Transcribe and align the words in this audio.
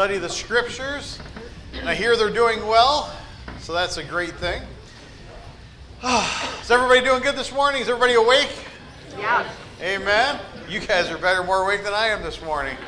study 0.00 0.16
the 0.16 0.30
scriptures. 0.30 1.18
And 1.74 1.86
I 1.86 1.94
hear 1.94 2.16
they're 2.16 2.30
doing 2.30 2.66
well, 2.66 3.14
so 3.58 3.74
that's 3.74 3.98
a 3.98 4.02
great 4.02 4.32
thing. 4.36 4.62
Is 6.62 6.70
everybody 6.70 7.02
doing 7.02 7.20
good 7.20 7.36
this 7.36 7.52
morning? 7.52 7.82
Is 7.82 7.88
everybody 7.90 8.14
awake? 8.14 8.64
Yeah. 9.18 9.46
Amen. 9.82 10.40
You 10.70 10.80
guys 10.80 11.10
are 11.10 11.18
better, 11.18 11.44
more 11.44 11.64
awake 11.64 11.84
than 11.84 11.92
I 11.92 12.06
am 12.06 12.22
this 12.22 12.40
morning. 12.40 12.78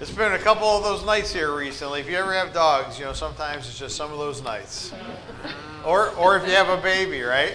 It's 0.00 0.10
been 0.10 0.32
a 0.32 0.38
couple 0.38 0.66
of 0.66 0.82
those 0.82 1.06
nights 1.06 1.32
here 1.32 1.56
recently. 1.56 2.00
If 2.00 2.10
you 2.10 2.16
ever 2.16 2.32
have 2.32 2.52
dogs, 2.52 2.98
you 2.98 3.04
know, 3.04 3.12
sometimes 3.12 3.68
it's 3.68 3.78
just 3.78 3.94
some 3.94 4.10
of 4.10 4.18
those 4.18 4.42
nights. 4.42 4.92
Or, 5.86 6.10
or 6.16 6.36
if 6.38 6.44
you 6.44 6.54
have 6.54 6.76
a 6.76 6.82
baby, 6.82 7.22
right? 7.22 7.54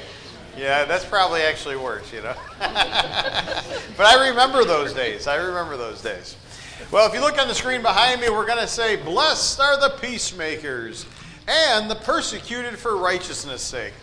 Yeah, 0.58 0.86
that's 0.86 1.04
probably 1.04 1.42
actually 1.42 1.76
worse, 1.76 2.14
you 2.14 2.22
know. 2.22 2.36
but 2.60 4.06
I 4.06 4.30
remember 4.30 4.64
those 4.64 4.94
days. 4.94 5.28
I 5.28 5.36
remember 5.36 5.76
those 5.76 6.02
days. 6.02 6.38
Well, 6.91 7.07
if 7.07 7.14
you 7.14 7.21
look 7.21 7.41
on 7.41 7.48
the 7.48 7.55
screen 7.55 7.82
behind 7.82 8.21
me, 8.21 8.30
we're 8.30 8.46
going 8.46 8.59
to 8.59 8.68
say, 8.68 8.98
Blessed 8.98 9.59
are 9.59 9.80
the 9.80 9.98
peacemakers 10.00 11.08
and 11.48 11.90
the 11.90 11.95
persecuted 11.95 12.77
for 12.77 12.95
righteousness' 12.98 13.63
sake. 13.63 13.94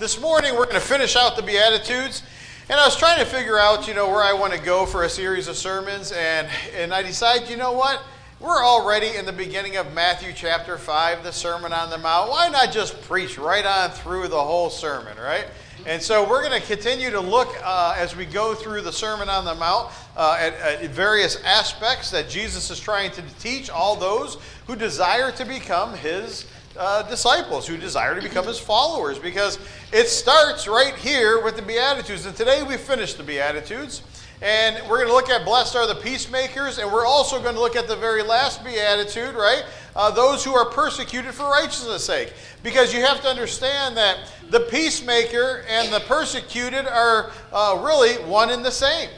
This 0.00 0.20
morning, 0.20 0.54
we're 0.54 0.64
going 0.64 0.74
to 0.74 0.80
finish 0.80 1.14
out 1.14 1.36
the 1.36 1.42
Beatitudes. 1.42 2.24
And 2.68 2.80
I 2.80 2.84
was 2.84 2.96
trying 2.96 3.20
to 3.20 3.24
figure 3.24 3.56
out, 3.56 3.86
you 3.86 3.94
know, 3.94 4.08
where 4.08 4.22
I 4.22 4.32
want 4.32 4.52
to 4.52 4.58
go 4.58 4.84
for 4.84 5.04
a 5.04 5.08
series 5.08 5.46
of 5.46 5.56
sermons, 5.56 6.10
and, 6.10 6.48
and 6.76 6.92
I 6.92 7.02
decided, 7.02 7.48
you 7.48 7.56
know 7.56 7.72
what? 7.72 8.02
We're 8.40 8.64
already 8.64 9.16
in 9.16 9.26
the 9.26 9.32
beginning 9.32 9.76
of 9.76 9.94
Matthew 9.94 10.32
chapter 10.34 10.76
5, 10.76 11.22
the 11.22 11.32
Sermon 11.32 11.72
on 11.72 11.88
the 11.88 11.98
Mount. 11.98 12.30
Why 12.30 12.48
not 12.48 12.72
just 12.72 13.00
preach 13.02 13.38
right 13.38 13.64
on 13.64 13.90
through 13.90 14.26
the 14.28 14.42
whole 14.42 14.70
sermon, 14.70 15.16
right? 15.18 15.46
And 15.86 16.00
so 16.00 16.28
we're 16.28 16.42
going 16.42 16.60
to 16.60 16.66
continue 16.66 17.10
to 17.10 17.20
look 17.20 17.54
uh, 17.62 17.94
as 17.98 18.16
we 18.16 18.24
go 18.24 18.54
through 18.54 18.82
the 18.82 18.92
Sermon 18.92 19.28
on 19.28 19.44
the 19.44 19.54
Mount 19.54 19.92
uh, 20.16 20.36
at, 20.40 20.54
at 20.54 20.90
various 20.90 21.42
aspects 21.42 22.10
that 22.10 22.28
Jesus 22.28 22.70
is 22.70 22.80
trying 22.80 23.10
to 23.12 23.22
teach 23.38 23.68
all 23.68 23.96
those 23.96 24.38
who 24.66 24.76
desire 24.76 25.30
to 25.32 25.44
become 25.44 25.94
his 25.94 26.46
uh, 26.76 27.02
disciples 27.08 27.66
who 27.66 27.76
desire 27.76 28.14
to 28.14 28.22
become 28.22 28.46
his 28.46 28.58
followers 28.58 29.18
because 29.18 29.58
it 29.92 30.08
starts 30.08 30.66
right 30.66 30.94
here 30.96 31.42
with 31.42 31.56
the 31.56 31.62
Beatitudes. 31.62 32.26
And 32.26 32.34
today 32.34 32.62
we 32.62 32.76
finished 32.76 33.16
the 33.16 33.22
Beatitudes. 33.22 34.02
And 34.42 34.76
we're 34.88 34.98
going 34.98 35.08
to 35.08 35.14
look 35.14 35.30
at 35.30 35.44
blessed 35.44 35.76
are 35.76 35.86
the 35.86 35.94
peacemakers, 35.94 36.78
and 36.78 36.92
we're 36.92 37.06
also 37.06 37.40
going 37.40 37.54
to 37.54 37.60
look 37.60 37.76
at 37.76 37.88
the 37.88 37.96
very 37.96 38.22
last 38.22 38.64
beatitude, 38.64 39.34
right? 39.34 39.64
Uh, 39.96 40.10
those 40.10 40.44
who 40.44 40.54
are 40.54 40.68
persecuted 40.68 41.32
for 41.32 41.44
righteousness' 41.44 42.04
sake. 42.04 42.32
Because 42.62 42.92
you 42.92 43.00
have 43.00 43.20
to 43.22 43.28
understand 43.28 43.96
that 43.96 44.32
the 44.50 44.60
peacemaker 44.60 45.64
and 45.68 45.92
the 45.92 46.00
persecuted 46.00 46.86
are 46.86 47.30
uh, 47.52 47.80
really 47.84 48.14
one 48.24 48.50
and 48.50 48.64
the 48.64 48.70
same. 48.70 49.08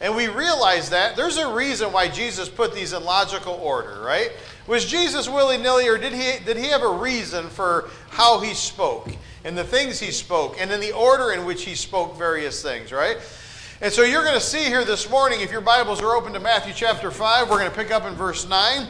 And 0.00 0.14
we 0.14 0.28
realize 0.28 0.90
that 0.90 1.16
there's 1.16 1.38
a 1.38 1.52
reason 1.52 1.90
why 1.90 2.08
Jesus 2.08 2.48
put 2.48 2.74
these 2.74 2.92
in 2.92 3.02
logical 3.02 3.54
order, 3.54 4.02
right? 4.02 4.30
Was 4.66 4.84
Jesus 4.84 5.28
willy 5.28 5.56
nilly, 5.56 5.88
or 5.88 5.96
did 5.96 6.12
he, 6.12 6.44
did 6.44 6.56
he 6.56 6.66
have 6.66 6.82
a 6.82 6.92
reason 6.92 7.48
for 7.48 7.88
how 8.10 8.40
he 8.40 8.52
spoke 8.52 9.10
and 9.44 9.56
the 9.56 9.64
things 9.64 10.00
he 10.00 10.10
spoke 10.10 10.60
and 10.60 10.70
in 10.70 10.80
the 10.80 10.92
order 10.92 11.32
in 11.32 11.46
which 11.46 11.64
he 11.64 11.74
spoke 11.74 12.18
various 12.18 12.62
things, 12.62 12.92
right? 12.92 13.16
And 13.82 13.92
so 13.92 14.04
you're 14.04 14.22
going 14.22 14.32
to 14.32 14.40
see 14.40 14.64
here 14.64 14.86
this 14.86 15.10
morning, 15.10 15.42
if 15.42 15.52
your 15.52 15.60
Bibles 15.60 16.00
are 16.00 16.16
open 16.16 16.32
to 16.32 16.40
Matthew 16.40 16.72
chapter 16.72 17.10
5, 17.10 17.50
we're 17.50 17.58
going 17.58 17.70
to 17.70 17.76
pick 17.76 17.90
up 17.90 18.06
in 18.06 18.14
verse 18.14 18.48
9. 18.48 18.86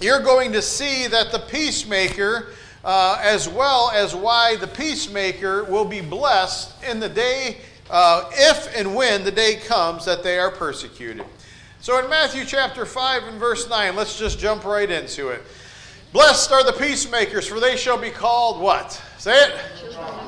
You're 0.00 0.22
going 0.22 0.52
to 0.52 0.62
see 0.62 1.06
that 1.08 1.32
the 1.32 1.40
peacemaker, 1.40 2.48
uh, 2.82 3.20
as 3.22 3.46
well 3.46 3.90
as 3.90 4.14
why 4.14 4.56
the 4.56 4.66
peacemaker 4.66 5.64
will 5.64 5.84
be 5.84 6.00
blessed 6.00 6.82
in 6.82 6.98
the 6.98 7.10
day, 7.10 7.58
uh, 7.90 8.30
if 8.32 8.74
and 8.74 8.94
when 8.94 9.22
the 9.22 9.30
day 9.30 9.56
comes 9.56 10.06
that 10.06 10.22
they 10.22 10.38
are 10.38 10.50
persecuted. 10.50 11.26
So 11.82 12.02
in 12.02 12.08
Matthew 12.08 12.46
chapter 12.46 12.86
5 12.86 13.24
and 13.24 13.38
verse 13.38 13.68
9, 13.68 13.94
let's 13.94 14.18
just 14.18 14.38
jump 14.38 14.64
right 14.64 14.90
into 14.90 15.28
it. 15.28 15.42
Blessed 16.14 16.52
are 16.52 16.64
the 16.64 16.72
peacemakers, 16.72 17.46
for 17.46 17.60
they 17.60 17.76
shall 17.76 17.98
be 17.98 18.10
called 18.10 18.62
what? 18.62 18.92
Say 19.18 19.36
it. 19.36 19.60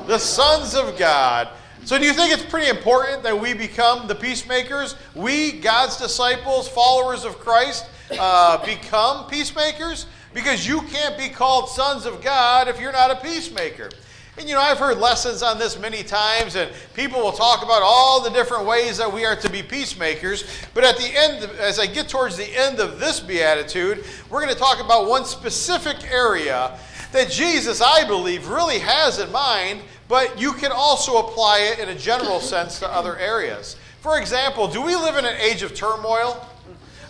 The 0.05 0.19
sons 0.19 0.75
of 0.75 0.95
God. 0.95 1.49
So, 1.85 1.99
do 1.99 2.05
you 2.05 2.13
think 2.13 2.33
it's 2.33 2.43
pretty 2.43 2.67
important 2.67 3.21
that 3.21 3.39
we 3.39 3.53
become 3.53 4.07
the 4.07 4.15
peacemakers? 4.15 4.95
We, 5.13 5.51
God's 5.51 5.97
disciples, 5.97 6.67
followers 6.67 7.25
of 7.25 7.37
Christ, 7.37 7.85
uh, 8.19 8.65
become 8.65 9.27
peacemakers? 9.27 10.07
Because 10.33 10.67
you 10.67 10.81
can't 10.81 11.15
be 11.15 11.29
called 11.29 11.69
sons 11.69 12.07
of 12.07 12.23
God 12.23 12.67
if 12.67 12.79
you're 12.79 12.91
not 12.91 13.11
a 13.11 13.17
peacemaker. 13.17 13.91
And 14.39 14.49
you 14.49 14.55
know, 14.55 14.61
I've 14.61 14.79
heard 14.79 14.97
lessons 14.97 15.43
on 15.43 15.59
this 15.59 15.79
many 15.79 16.01
times, 16.01 16.55
and 16.55 16.71
people 16.95 17.21
will 17.21 17.31
talk 17.31 17.63
about 17.63 17.83
all 17.83 18.19
the 18.19 18.31
different 18.31 18.65
ways 18.65 18.97
that 18.97 19.13
we 19.13 19.23
are 19.23 19.35
to 19.35 19.49
be 19.49 19.61
peacemakers. 19.61 20.43
But 20.73 20.85
at 20.85 20.97
the 20.97 21.15
end, 21.15 21.51
as 21.59 21.77
I 21.77 21.85
get 21.85 22.09
towards 22.09 22.35
the 22.35 22.49
end 22.57 22.79
of 22.79 22.99
this 22.99 23.19
beatitude, 23.19 24.05
we're 24.31 24.41
going 24.41 24.51
to 24.51 24.59
talk 24.59 24.83
about 24.83 25.07
one 25.07 25.23
specific 25.23 26.11
area 26.11 26.79
that 27.11 27.29
Jesus, 27.29 27.79
I 27.79 28.05
believe, 28.07 28.49
really 28.49 28.79
has 28.79 29.19
in 29.19 29.31
mind, 29.31 29.81
but 30.07 30.39
you 30.39 30.53
can 30.53 30.71
also 30.71 31.17
apply 31.17 31.59
it 31.59 31.79
in 31.79 31.89
a 31.89 31.95
general 31.95 32.39
sense 32.39 32.79
to 32.79 32.87
other 32.91 33.17
areas. 33.17 33.75
For 34.01 34.19
example, 34.19 34.67
do 34.67 34.81
we 34.81 34.95
live 34.95 35.15
in 35.15 35.25
an 35.25 35.35
age 35.37 35.63
of 35.63 35.73
turmoil? 35.73 36.47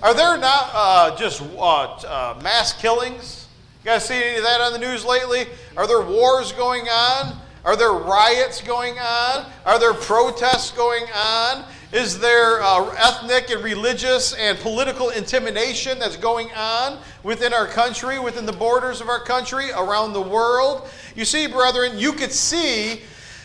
Are 0.02 0.14
there 0.14 0.38
not 0.38 0.70
uh, 0.74 1.18
just 1.18 1.42
uh, 1.42 1.60
uh, 1.62 2.40
mass 2.44 2.74
killings? 2.74 3.48
You 3.84 3.92
guys 3.92 4.08
see 4.08 4.16
any 4.16 4.38
of 4.38 4.44
that 4.44 4.62
on 4.62 4.74
the 4.74 4.80
news 4.80 5.04
lately? 5.04 5.48
Are 5.78 5.88
there 5.88 6.02
wars 6.02 6.52
going 6.52 6.88
on? 6.88 7.38
Are 7.66 7.76
there 7.76 7.92
riots 7.92 8.62
going 8.62 9.00
on? 9.00 9.46
Are 9.66 9.80
there 9.80 9.94
protests 9.94 10.72
going 10.72 11.06
on? 11.16 11.66
Is 11.96 12.20
there 12.20 12.62
uh, 12.62 12.90
ethnic 12.98 13.50
and 13.52 13.64
religious 13.64 14.34
and 14.34 14.60
political 14.60 15.12
intimidation 15.12 15.98
that's 15.98 16.18
going 16.18 16.52
on 16.52 17.00
within 17.24 17.54
our 17.54 17.68
country, 17.68 18.20
within 18.20 18.46
the 18.46 18.52
borders 18.52 19.00
of 19.00 19.08
our 19.08 19.22
country, 19.22 19.72
around 19.72 20.12
the 20.12 20.22
world? 20.22 20.90
You 21.16 21.24
see, 21.24 21.48
brethren, 21.48 21.98
you 21.98 22.12
could 22.12 22.34
see 22.34 23.04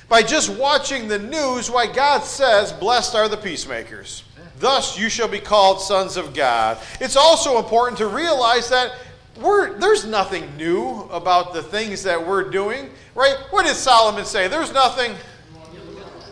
by 0.09 0.25
just 0.25 0.51
watching 0.51 1.07
the 1.07 1.21
news 1.21 1.71
why 1.71 1.87
God 1.87 2.25
says, 2.25 2.73
Blessed 2.73 3.15
are 3.15 3.29
the 3.29 3.37
peacemakers. 3.37 4.25
Thus 4.59 4.99
you 4.99 5.09
shall 5.09 5.29
be 5.29 5.39
called 5.39 5.81
sons 5.81 6.17
of 6.17 6.35
God. 6.35 6.79
It's 7.01 7.15
also 7.15 7.57
important 7.59 7.99
to 7.99 8.09
realize 8.09 8.69
that 8.71 8.97
we're, 9.41 9.79
there's 9.79 10.05
nothing 10.05 10.57
new 10.57 11.03
about 11.13 11.53
the 11.53 11.63
things 11.63 12.03
that 12.03 12.27
we're 12.27 12.51
doing, 12.51 12.91
right? 13.15 13.37
What 13.51 13.65
did 13.65 13.77
Solomon 13.77 14.25
say? 14.25 14.49
There's 14.49 14.73
nothing, 14.73 15.15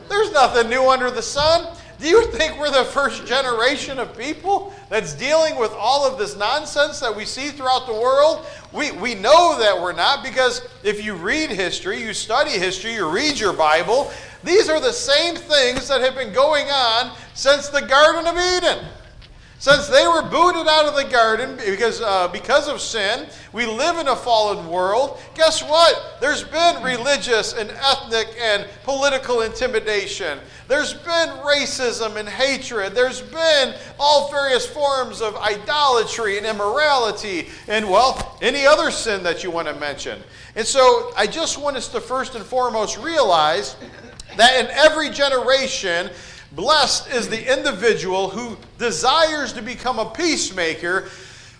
there's 0.09 0.33
nothing 0.33 0.69
new 0.69 0.91
under 0.91 1.12
the 1.12 1.23
sun. 1.23 1.77
Do 1.99 2.07
you 2.07 2.27
think 2.31 2.59
we're 2.61 2.71
the 2.71 2.85
first 2.85 3.27
generation 3.27 3.99
of 3.99 4.17
people 4.17 4.73
that's 4.89 5.15
dealing 5.15 5.59
with 5.59 5.73
all 5.73 6.07
of 6.07 6.17
this 6.17 6.37
nonsense 6.37 7.01
that 7.01 7.15
we 7.15 7.25
see 7.25 7.49
throughout 7.49 7.87
the 7.87 7.93
world? 7.93 8.47
We, 8.73 8.93
we 8.93 9.17
know 9.17 9.59
that 9.59 9.81
we're 9.81 9.95
not 9.95 10.23
because 10.23 10.63
if 10.85 11.05
you 11.05 11.15
read 11.15 11.51
history, 11.51 12.01
you 12.01 12.15
study 12.15 12.53
history, 12.53 12.95
you 12.95 13.11
read 13.11 13.41
your 13.41 13.53
Bible, 13.53 14.13
these 14.45 14.69
are 14.69 14.81
the 14.81 14.93
same 14.93 15.35
things 15.35 15.89
that 15.89 16.01
have 16.01 16.15
been 16.15 16.33
going 16.33 16.69
on 16.69 17.11
since 17.35 17.69
the 17.69 17.83
Garden 17.83 18.27
of 18.29 18.37
Eden. 18.37 18.85
Since 19.61 19.89
they 19.89 20.07
were 20.07 20.23
booted 20.23 20.69
out 20.69 20.87
of 20.87 20.95
the 20.95 21.11
garden 21.11 21.57
because, 21.57 22.01
uh, 22.01 22.29
because 22.29 22.69
of 22.69 22.81
sin, 22.81 23.27
we 23.53 23.67
live 23.67 23.99
in 23.99 24.07
a 24.07 24.15
fallen 24.15 24.69
world. 24.69 25.19
Guess 25.35 25.65
what? 25.65 26.19
There's 26.21 26.45
been 26.45 26.81
religious 26.81 27.55
and 27.55 27.69
ethnic 27.73 28.29
and 28.41 28.69
political 28.85 29.41
intimidation. 29.41 30.39
There's 30.69 30.95
been 30.95 31.31
racism 31.41 32.15
and 32.17 32.29
hatred. 32.29 32.95
There's 32.95 33.21
been 33.21 33.75
all 33.99 34.31
various 34.31 34.65
forms 34.65 35.21
of 35.21 35.35
idolatry 35.35 36.39
and 36.39 36.47
immorality 36.47 37.49
and, 37.67 37.91
well, 37.91 38.39
any 38.41 38.65
other 38.65 38.93
sin 38.93 39.25
that 39.25 39.43
you 39.43 39.51
want 39.51 39.67
to 39.67 39.75
mention. 39.75 40.21
And 40.55 40.65
so 40.65 41.11
I 41.17 41.27
just 41.27 41.59
want 41.59 41.77
us 41.77 41.89
to 41.89 42.01
first 42.01 42.37
and 42.37 42.45
foremost 42.45 42.97
realize 42.97 43.75
that 44.37 44.61
in 44.61 44.71
every 44.71 45.11
generation, 45.11 46.11
Blessed 46.53 47.11
is 47.11 47.29
the 47.29 47.53
individual 47.53 48.31
who 48.31 48.57
desires 48.79 49.53
to 49.53 49.63
become 49.63 49.99
a 49.99 50.09
peacemaker, 50.11 51.03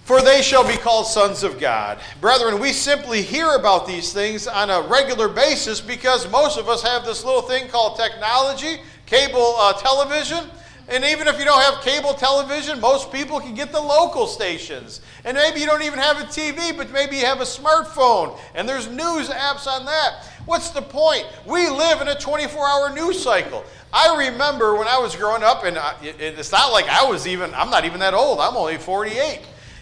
for 0.05 0.23
they 0.23 0.41
shall 0.41 0.67
be 0.67 0.77
called 0.77 1.07
sons 1.07 1.43
of 1.43 1.61
God. 1.61 1.99
Brethren, 2.23 2.59
we 2.59 2.73
simply 2.73 3.21
hear 3.21 3.51
about 3.51 3.87
these 3.87 4.15
things 4.15 4.47
on 4.47 4.71
a 4.71 4.81
regular 4.81 5.29
basis 5.29 5.81
because 5.81 6.31
most 6.31 6.59
of 6.59 6.71
us 6.71 6.83
have 6.83 7.05
this 7.05 7.23
little 7.23 7.43
thing 7.43 7.69
called 7.69 7.99
technology, 7.99 8.81
cable 9.05 9.57
uh, 9.59 9.75
television. 9.75 10.49
And 10.89 11.05
even 11.05 11.29
if 11.29 11.39
you 11.39 11.45
don't 11.45 11.61
have 11.61 11.85
cable 11.85 12.15
television, 12.15 12.81
most 12.81 13.13
people 13.13 13.41
can 13.41 13.55
get 13.55 13.73
the 13.73 13.81
local 13.81 14.27
stations. 14.27 15.03
And 15.25 15.37
maybe 15.37 15.61
you 15.61 15.67
don't 15.67 15.83
even 15.83 15.99
have 15.99 16.19
a 16.19 16.25
TV, 16.25 16.75
but 16.75 16.91
maybe 16.91 17.17
you 17.17 17.27
have 17.27 17.41
a 17.41 17.45
smartphone, 17.45 18.39
and 18.55 18.67
there's 18.67 18.89
news 18.89 19.29
apps 19.29 19.67
on 19.67 19.85
that. 19.85 20.25
What's 20.47 20.71
the 20.71 20.81
point? 20.81 21.27
We 21.45 21.69
live 21.69 22.01
in 22.01 22.09
a 22.09 22.15
24 22.15 22.67
hour 22.67 22.95
news 22.95 23.23
cycle. 23.23 23.65
I 23.93 24.29
remember 24.31 24.77
when 24.77 24.89
I 24.89 24.99
was 24.99 25.15
growing 25.15 25.43
up, 25.43 25.65
and 25.65 25.79
it's 26.03 26.53
not 26.53 26.73
like 26.73 26.87
I 26.89 27.05
was 27.05 27.27
even, 27.27 27.53
I'm 27.53 27.69
not 27.69 27.85
even 27.85 28.01
that 28.01 28.15
old. 28.15 28.41
I'm 28.41 28.57
only 28.57 28.79
48. 28.79 29.41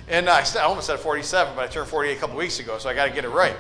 And 0.08 0.28
I 0.28 0.44
almost 0.60 0.88
said 0.88 0.98
47, 0.98 1.54
but 1.54 1.64
I 1.64 1.68
turned 1.68 1.88
48 1.88 2.16
a 2.16 2.20
couple 2.20 2.36
weeks 2.36 2.58
ago, 2.58 2.78
so 2.78 2.88
I 2.88 2.94
got 2.94 3.06
to 3.06 3.12
get 3.12 3.24
it 3.24 3.28
right. 3.28 3.54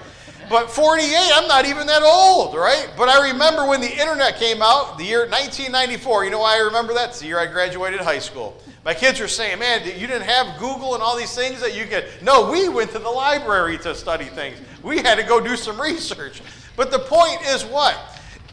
But 0.48 0.70
48, 0.70 1.14
I'm 1.34 1.48
not 1.48 1.66
even 1.66 1.86
that 1.88 2.02
old, 2.02 2.54
right? 2.54 2.88
But 2.96 3.08
I 3.08 3.30
remember 3.30 3.66
when 3.66 3.80
the 3.80 3.90
internet 3.90 4.36
came 4.36 4.62
out, 4.62 4.96
the 4.96 5.04
year 5.04 5.20
1994. 5.20 6.24
You 6.24 6.30
know 6.30 6.38
why 6.38 6.56
I 6.56 6.60
remember 6.60 6.94
that? 6.94 7.10
It's 7.10 7.20
the 7.20 7.26
year 7.26 7.38
I 7.38 7.46
graduated 7.46 8.00
high 8.00 8.20
school. 8.20 8.56
My 8.84 8.94
kids 8.94 9.20
are 9.20 9.26
saying, 9.26 9.58
man, 9.58 9.84
you 9.84 10.06
didn't 10.06 10.22
have 10.22 10.60
Google 10.60 10.94
and 10.94 11.02
all 11.02 11.16
these 11.16 11.34
things 11.34 11.60
that 11.60 11.76
you 11.76 11.86
could. 11.86 12.04
No, 12.22 12.48
we 12.48 12.68
went 12.68 12.92
to 12.92 13.00
the 13.00 13.10
library 13.10 13.78
to 13.78 13.94
study 13.96 14.26
things. 14.26 14.58
We 14.84 14.98
had 14.98 15.16
to 15.16 15.24
go 15.24 15.40
do 15.40 15.56
some 15.56 15.80
research. 15.80 16.40
But 16.76 16.92
the 16.92 17.00
point 17.00 17.42
is 17.46 17.64
what? 17.64 17.98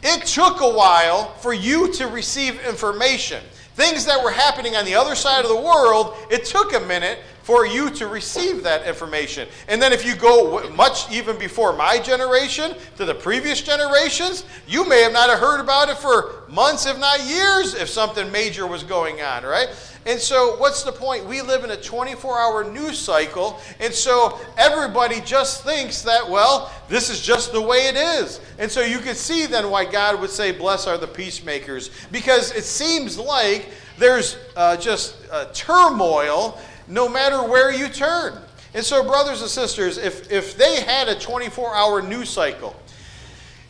It 0.02 0.26
took 0.26 0.60
a 0.60 0.68
while 0.68 1.34
for 1.34 1.54
you 1.54 1.92
to 1.92 2.08
receive 2.08 2.60
information. 2.66 3.44
Things 3.74 4.06
that 4.06 4.22
were 4.22 4.30
happening 4.30 4.76
on 4.76 4.84
the 4.84 4.94
other 4.94 5.16
side 5.16 5.44
of 5.44 5.50
the 5.50 5.60
world, 5.60 6.16
it 6.30 6.44
took 6.44 6.74
a 6.74 6.80
minute 6.80 7.18
for 7.42 7.66
you 7.66 7.90
to 7.90 8.06
receive 8.06 8.62
that 8.62 8.86
information. 8.86 9.48
And 9.68 9.82
then 9.82 9.92
if 9.92 10.06
you 10.06 10.14
go 10.14 10.70
much 10.70 11.10
even 11.10 11.36
before 11.38 11.74
my 11.74 11.98
generation 11.98 12.76
to 12.96 13.04
the 13.04 13.14
previous 13.14 13.60
generations, 13.60 14.44
you 14.66 14.88
may 14.88 15.02
have 15.02 15.12
not 15.12 15.28
heard 15.38 15.60
about 15.60 15.88
it 15.88 15.98
for 15.98 16.44
months, 16.48 16.86
if 16.86 16.98
not 16.98 17.20
years, 17.26 17.74
if 17.74 17.88
something 17.88 18.30
major 18.32 18.66
was 18.66 18.82
going 18.82 19.20
on, 19.20 19.42
right? 19.42 19.68
And 20.06 20.20
so, 20.20 20.56
what's 20.56 20.82
the 20.82 20.92
point? 20.92 21.24
We 21.24 21.40
live 21.40 21.64
in 21.64 21.70
a 21.70 21.76
24 21.76 22.38
hour 22.38 22.70
news 22.70 22.98
cycle, 22.98 23.58
and 23.80 23.92
so 23.92 24.38
everybody 24.58 25.22
just 25.22 25.64
thinks 25.64 26.02
that, 26.02 26.28
well, 26.28 26.70
this 26.88 27.08
is 27.08 27.22
just 27.22 27.52
the 27.52 27.60
way 27.60 27.86
it 27.86 27.96
is. 27.96 28.40
And 28.58 28.70
so, 28.70 28.82
you 28.82 28.98
can 28.98 29.14
see 29.14 29.46
then 29.46 29.70
why 29.70 29.86
God 29.86 30.20
would 30.20 30.28
say, 30.28 30.52
Blessed 30.52 30.88
are 30.88 30.98
the 30.98 31.06
peacemakers, 31.06 31.90
because 32.12 32.52
it 32.52 32.64
seems 32.64 33.18
like 33.18 33.70
there's 33.96 34.36
uh, 34.56 34.76
just 34.76 35.16
uh, 35.30 35.46
turmoil 35.54 36.60
no 36.86 37.08
matter 37.08 37.42
where 37.42 37.72
you 37.72 37.88
turn. 37.88 38.38
And 38.74 38.84
so, 38.84 39.02
brothers 39.02 39.40
and 39.40 39.48
sisters, 39.48 39.96
if, 39.96 40.30
if 40.30 40.56
they 40.56 40.82
had 40.82 41.08
a 41.08 41.18
24 41.18 41.74
hour 41.74 42.02
news 42.02 42.28
cycle, 42.28 42.76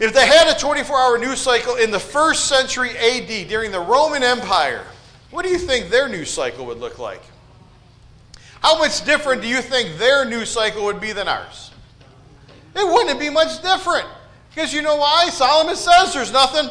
if 0.01 0.13
they 0.13 0.27
had 0.27 0.49
a 0.49 0.59
24 0.59 0.99
hour 0.99 1.19
news 1.19 1.39
cycle 1.39 1.77
in 1.77 1.93
the 1.93 2.01
first 2.01 2.47
century 2.47 2.91
AD 2.99 3.47
during 3.49 3.71
the 3.71 3.79
Roman 3.79 4.25
Empire, 4.25 4.85
what 5.35 5.45
do 5.45 5.51
you 5.51 5.59
think 5.59 5.91
their 5.91 6.09
news 6.09 6.31
cycle 6.31 6.65
would 6.67 6.79
look 6.79 7.01
like? 7.01 7.21
How 8.63 8.79
much 8.79 9.05
different 9.05 9.43
do 9.43 9.49
you 9.49 9.61
think 9.61 9.99
their 9.99 10.25
news 10.25 10.49
cycle 10.49 10.85
would 10.85 11.01
be 11.01 11.11
than 11.11 11.27
ours? 11.27 11.73
It 12.77 12.87
wouldn't 12.87 13.19
be 13.19 13.31
much 13.31 13.61
different. 13.61 14.07
Because 14.51 14.73
you 14.73 14.81
know 14.81 14.95
why? 14.95 15.31
Solomon 15.31 15.75
says 15.75 16.15
there's 16.15 16.33
nothing 16.33 16.71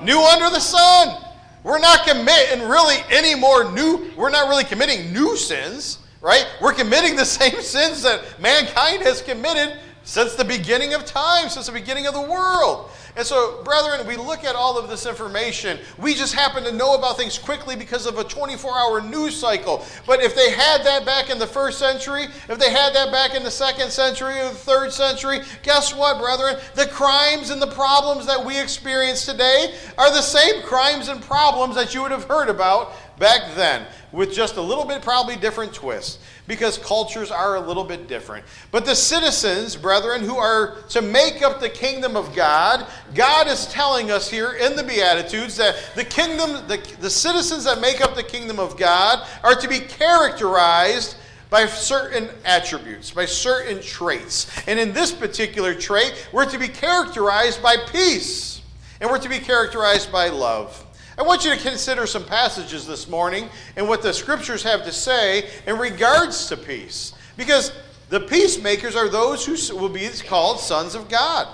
new 0.00 0.18
under 0.18 0.48
the 0.48 0.60
sun. 0.60 1.22
We're 1.62 1.78
not 1.78 2.06
committing 2.06 2.66
really 2.66 2.96
any 3.10 3.34
more 3.38 3.70
new, 3.70 4.10
we're 4.16 4.30
not 4.30 4.48
really 4.48 4.64
committing 4.64 5.12
new 5.12 5.36
sins, 5.36 5.98
right? 6.22 6.46
We're 6.62 6.72
committing 6.72 7.16
the 7.16 7.24
same 7.26 7.60
sins 7.60 8.02
that 8.02 8.40
mankind 8.40 9.02
has 9.02 9.20
committed 9.20 9.78
since 10.04 10.36
the 10.36 10.44
beginning 10.44 10.94
of 10.94 11.04
time, 11.04 11.50
since 11.50 11.66
the 11.66 11.72
beginning 11.72 12.06
of 12.06 12.14
the 12.14 12.22
world. 12.22 12.88
And 13.16 13.26
so, 13.26 13.62
brethren, 13.64 14.06
we 14.06 14.16
look 14.16 14.44
at 14.44 14.54
all 14.54 14.76
of 14.78 14.90
this 14.90 15.06
information. 15.06 15.78
We 15.96 16.14
just 16.14 16.34
happen 16.34 16.62
to 16.64 16.72
know 16.72 16.94
about 16.94 17.16
things 17.16 17.38
quickly 17.38 17.74
because 17.74 18.04
of 18.04 18.18
a 18.18 18.24
24 18.24 18.78
hour 18.78 19.00
news 19.00 19.34
cycle. 19.34 19.86
But 20.06 20.22
if 20.22 20.36
they 20.36 20.50
had 20.50 20.84
that 20.84 21.06
back 21.06 21.30
in 21.30 21.38
the 21.38 21.46
first 21.46 21.78
century, 21.78 22.24
if 22.24 22.58
they 22.58 22.70
had 22.70 22.94
that 22.94 23.10
back 23.10 23.34
in 23.34 23.42
the 23.42 23.50
second 23.50 23.90
century 23.90 24.38
or 24.38 24.50
the 24.50 24.54
third 24.54 24.92
century, 24.92 25.40
guess 25.62 25.94
what, 25.94 26.18
brethren? 26.20 26.56
The 26.74 26.88
crimes 26.88 27.48
and 27.48 27.60
the 27.60 27.68
problems 27.68 28.26
that 28.26 28.44
we 28.44 28.60
experience 28.60 29.24
today 29.24 29.74
are 29.96 30.10
the 30.10 30.20
same 30.20 30.62
crimes 30.62 31.08
and 31.08 31.22
problems 31.22 31.74
that 31.76 31.94
you 31.94 32.02
would 32.02 32.12
have 32.12 32.24
heard 32.24 32.50
about 32.50 32.92
back 33.18 33.54
then, 33.54 33.86
with 34.12 34.32
just 34.32 34.56
a 34.56 34.60
little 34.60 34.84
bit 34.84 35.02
probably 35.02 35.36
different 35.36 35.72
twist 35.74 36.20
because 36.46 36.78
cultures 36.78 37.30
are 37.30 37.56
a 37.56 37.60
little 37.60 37.84
bit 37.84 38.08
different. 38.08 38.44
But 38.70 38.84
the 38.84 38.94
citizens, 38.94 39.76
brethren, 39.76 40.22
who 40.22 40.36
are 40.36 40.76
to 40.90 41.02
make 41.02 41.42
up 41.42 41.60
the 41.60 41.68
kingdom 41.68 42.16
of 42.16 42.34
God, 42.34 42.86
God 43.14 43.48
is 43.48 43.66
telling 43.66 44.10
us 44.10 44.30
here 44.30 44.52
in 44.52 44.76
the 44.76 44.84
Beatitudes 44.84 45.56
that 45.56 45.76
the 45.94 46.04
kingdom, 46.04 46.66
the, 46.68 46.80
the 47.00 47.10
citizens 47.10 47.64
that 47.64 47.80
make 47.80 48.00
up 48.00 48.14
the 48.14 48.22
kingdom 48.22 48.58
of 48.58 48.76
God 48.76 49.26
are 49.42 49.54
to 49.54 49.68
be 49.68 49.80
characterized 49.80 51.16
by 51.50 51.66
certain 51.66 52.28
attributes, 52.44 53.10
by 53.10 53.24
certain 53.24 53.80
traits. 53.80 54.50
And 54.66 54.78
in 54.78 54.92
this 54.92 55.12
particular 55.12 55.74
trait, 55.74 56.28
we're 56.32 56.50
to 56.50 56.58
be 56.58 56.68
characterized 56.68 57.62
by 57.62 57.76
peace, 57.90 58.60
and 59.00 59.10
we're 59.10 59.18
to 59.18 59.28
be 59.28 59.38
characterized 59.38 60.10
by 60.10 60.28
love. 60.28 60.85
I 61.18 61.22
want 61.22 61.44
you 61.44 61.54
to 61.54 61.60
consider 61.60 62.06
some 62.06 62.24
passages 62.24 62.86
this 62.86 63.08
morning 63.08 63.48
and 63.76 63.88
what 63.88 64.02
the 64.02 64.12
scriptures 64.12 64.62
have 64.64 64.84
to 64.84 64.92
say 64.92 65.48
in 65.66 65.78
regards 65.78 66.48
to 66.48 66.56
peace. 66.56 67.14
Because 67.38 67.72
the 68.10 68.20
peacemakers 68.20 68.94
are 68.94 69.08
those 69.08 69.44
who 69.44 69.76
will 69.76 69.88
be 69.88 70.08
called 70.26 70.60
sons 70.60 70.94
of 70.94 71.08
God. 71.08 71.48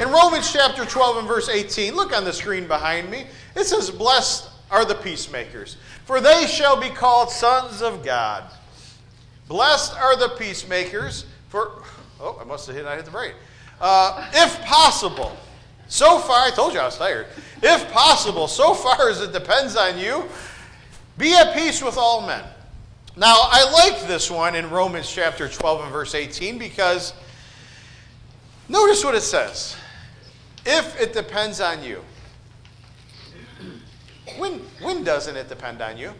In 0.00 0.08
Romans 0.08 0.52
chapter 0.52 0.84
12 0.84 1.18
and 1.18 1.28
verse 1.28 1.48
18, 1.48 1.94
look 1.94 2.16
on 2.16 2.24
the 2.24 2.32
screen 2.32 2.66
behind 2.68 3.10
me. 3.10 3.26
It 3.56 3.64
says, 3.64 3.90
Blessed 3.90 4.48
are 4.70 4.84
the 4.84 4.94
peacemakers, 4.94 5.76
for 6.04 6.20
they 6.20 6.46
shall 6.46 6.80
be 6.80 6.88
called 6.88 7.30
sons 7.30 7.82
of 7.82 8.04
God. 8.04 8.44
Blessed 9.48 9.94
are 9.96 10.16
the 10.16 10.30
peacemakers, 10.30 11.26
for. 11.48 11.82
Oh, 12.20 12.38
I 12.40 12.44
must 12.44 12.66
have 12.66 12.76
hit, 12.76 12.86
I 12.86 12.96
hit 12.96 13.04
the 13.04 13.10
brake. 13.10 13.34
Uh, 13.80 14.28
if 14.34 14.60
possible, 14.62 15.36
so 15.88 16.18
far, 16.18 16.46
I 16.46 16.50
told 16.50 16.74
you 16.74 16.80
I 16.80 16.84
was 16.84 16.98
tired. 16.98 17.26
If 17.62 17.90
possible, 17.90 18.46
so 18.46 18.74
far 18.74 19.08
as 19.08 19.20
it 19.20 19.32
depends 19.32 19.74
on 19.74 19.98
you, 19.98 20.24
be 21.16 21.34
at 21.34 21.54
peace 21.54 21.82
with 21.82 21.96
all 21.96 22.26
men. 22.26 22.44
Now, 23.16 23.36
I 23.40 23.68
like 23.72 24.06
this 24.06 24.30
one 24.30 24.54
in 24.54 24.70
Romans 24.70 25.10
chapter 25.10 25.48
12 25.48 25.82
and 25.82 25.92
verse 25.92 26.14
18 26.14 26.58
because 26.58 27.14
notice 28.68 29.02
what 29.02 29.14
it 29.16 29.22
says. 29.22 29.76
If 30.64 31.00
it 31.00 31.12
depends 31.12 31.60
on 31.60 31.82
you. 31.82 32.04
When, 34.36 34.60
when 34.82 35.02
doesn't 35.02 35.34
it 35.34 35.48
depend 35.48 35.80
on 35.80 35.96
you? 35.96 36.12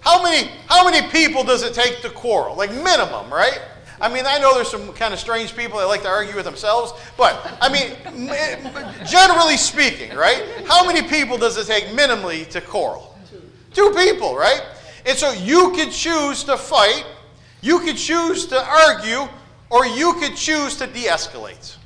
How 0.00 0.22
many, 0.22 0.50
how 0.66 0.88
many 0.88 1.06
people 1.10 1.44
does 1.44 1.62
it 1.62 1.74
take 1.74 2.00
to 2.02 2.10
quarrel? 2.10 2.56
Like 2.56 2.70
minimum, 2.70 3.32
right? 3.32 3.60
I 4.02 4.12
mean, 4.12 4.24
I 4.26 4.38
know 4.38 4.52
there's 4.56 4.68
some 4.68 4.92
kind 4.94 5.14
of 5.14 5.20
strange 5.20 5.56
people 5.56 5.78
that 5.78 5.86
like 5.86 6.02
to 6.02 6.08
argue 6.08 6.34
with 6.34 6.44
themselves, 6.44 6.92
but 7.16 7.56
I 7.60 7.72
mean, 7.72 8.30
eh, 8.30 9.04
generally 9.04 9.56
speaking, 9.56 10.16
right? 10.16 10.42
How 10.66 10.84
many 10.84 11.08
people 11.08 11.38
does 11.38 11.56
it 11.56 11.68
take 11.68 11.84
minimally 11.96 12.48
to 12.50 12.60
quarrel? 12.60 13.16
Two 13.72 13.92
people, 13.96 14.34
right? 14.34 14.60
And 15.06 15.16
so 15.16 15.30
you 15.30 15.70
could 15.70 15.92
choose 15.92 16.42
to 16.44 16.56
fight, 16.56 17.06
you 17.60 17.78
could 17.78 17.96
choose 17.96 18.44
to 18.46 18.60
argue, 18.60 19.28
or 19.70 19.86
you 19.86 20.14
could 20.14 20.34
choose 20.34 20.76
to 20.78 20.88
de 20.88 21.04
escalate. 21.04 21.76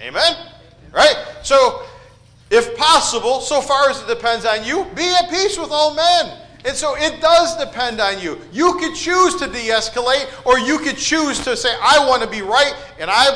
Amen? 0.00 0.34
Right? 0.94 1.14
So, 1.42 1.82
if 2.50 2.74
possible, 2.78 3.42
so 3.42 3.60
far 3.60 3.90
as 3.90 4.00
it 4.00 4.08
depends 4.08 4.46
on 4.46 4.64
you, 4.64 4.86
be 4.94 5.06
at 5.14 5.28
peace 5.28 5.58
with 5.58 5.70
all 5.70 5.94
men. 5.94 6.38
And 6.64 6.76
so 6.76 6.96
it 6.96 7.20
does 7.20 7.56
depend 7.56 8.00
on 8.00 8.20
you. 8.20 8.40
You 8.52 8.74
could 8.74 8.94
choose 8.94 9.36
to 9.36 9.46
de-escalate, 9.46 10.28
or 10.44 10.58
you 10.58 10.78
could 10.78 10.96
choose 10.96 11.38
to 11.44 11.56
say, 11.56 11.72
"I 11.80 12.04
want 12.08 12.22
to 12.22 12.28
be 12.28 12.42
right, 12.42 12.74
and 12.98 13.08
I, 13.08 13.28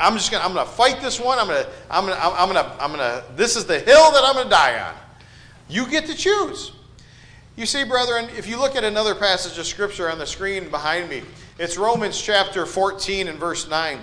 I, 0.00 0.06
am 0.06 0.14
just 0.14 0.30
gonna, 0.30 0.64
fight 0.64 1.00
this 1.00 1.18
one. 1.18 1.38
I'm 1.38 1.48
gonna, 1.48 1.66
I'm 1.90 2.06
gonna, 2.06 2.20
I'm 2.20 2.48
gonna, 2.48 2.76
I'm 2.80 2.90
gonna. 2.92 3.24
This 3.34 3.56
is 3.56 3.66
the 3.66 3.80
hill 3.80 4.12
that 4.12 4.22
I'm 4.24 4.34
gonna 4.34 4.50
die 4.50 4.80
on." 4.80 4.94
You 5.68 5.88
get 5.88 6.06
to 6.06 6.14
choose. 6.14 6.72
You 7.56 7.66
see, 7.66 7.82
brethren, 7.82 8.28
if 8.36 8.46
you 8.46 8.56
look 8.56 8.76
at 8.76 8.84
another 8.84 9.16
passage 9.16 9.58
of 9.58 9.66
scripture 9.66 10.08
on 10.08 10.18
the 10.18 10.26
screen 10.26 10.70
behind 10.70 11.10
me, 11.10 11.22
it's 11.58 11.76
Romans 11.76 12.20
chapter 12.20 12.64
14 12.64 13.26
and 13.26 13.38
verse 13.38 13.68
9. 13.68 13.98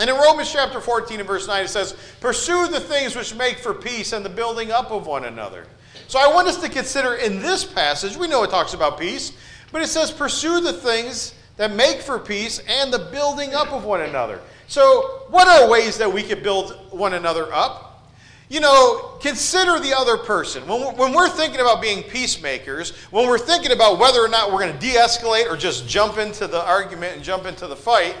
And 0.00 0.10
in 0.10 0.16
Romans 0.16 0.52
chapter 0.52 0.80
14 0.80 1.20
and 1.20 1.26
verse 1.26 1.46
9, 1.46 1.64
it 1.64 1.68
says, 1.68 1.94
Pursue 2.20 2.66
the 2.68 2.80
things 2.80 3.14
which 3.14 3.34
make 3.36 3.58
for 3.58 3.74
peace 3.74 4.12
and 4.12 4.24
the 4.24 4.30
building 4.30 4.72
up 4.72 4.90
of 4.90 5.06
one 5.06 5.24
another. 5.24 5.66
So 6.10 6.18
I 6.18 6.26
want 6.26 6.48
us 6.48 6.60
to 6.60 6.68
consider 6.68 7.14
in 7.14 7.40
this 7.40 7.62
passage, 7.62 8.16
we 8.16 8.26
know 8.26 8.42
it 8.42 8.50
talks 8.50 8.74
about 8.74 8.98
peace, 8.98 9.30
but 9.70 9.80
it 9.80 9.86
says, 9.86 10.10
pursue 10.10 10.60
the 10.60 10.72
things 10.72 11.34
that 11.56 11.72
make 11.72 12.00
for 12.00 12.18
peace 12.18 12.60
and 12.66 12.92
the 12.92 12.98
building 12.98 13.54
up 13.54 13.72
of 13.72 13.84
one 13.84 14.00
another. 14.00 14.40
So, 14.66 15.26
what 15.28 15.46
are 15.46 15.70
ways 15.70 15.98
that 15.98 16.12
we 16.12 16.24
could 16.24 16.42
build 16.42 16.72
one 16.90 17.14
another 17.14 17.54
up? 17.54 18.10
You 18.48 18.58
know, 18.58 19.18
consider 19.20 19.78
the 19.78 19.96
other 19.96 20.16
person. 20.16 20.66
When 20.66 21.14
we're, 21.14 21.28
thinking 21.28 21.60
about 21.60 21.80
being 21.80 22.02
peacemakers, 22.02 22.90
when 23.12 23.28
we're 23.28 23.38
thinking 23.38 23.70
about 23.70 24.00
whether 24.00 24.18
or 24.18 24.28
not 24.28 24.50
we're 24.50 24.62
going 24.62 24.76
to 24.76 24.80
de 24.80 24.94
escalate 24.94 25.48
or 25.48 25.56
just 25.56 25.86
jump 25.86 26.18
into 26.18 26.48
the 26.48 26.66
argument 26.66 27.14
and 27.14 27.22
jump 27.22 27.46
into 27.46 27.68
the 27.68 27.76
fight, 27.76 28.16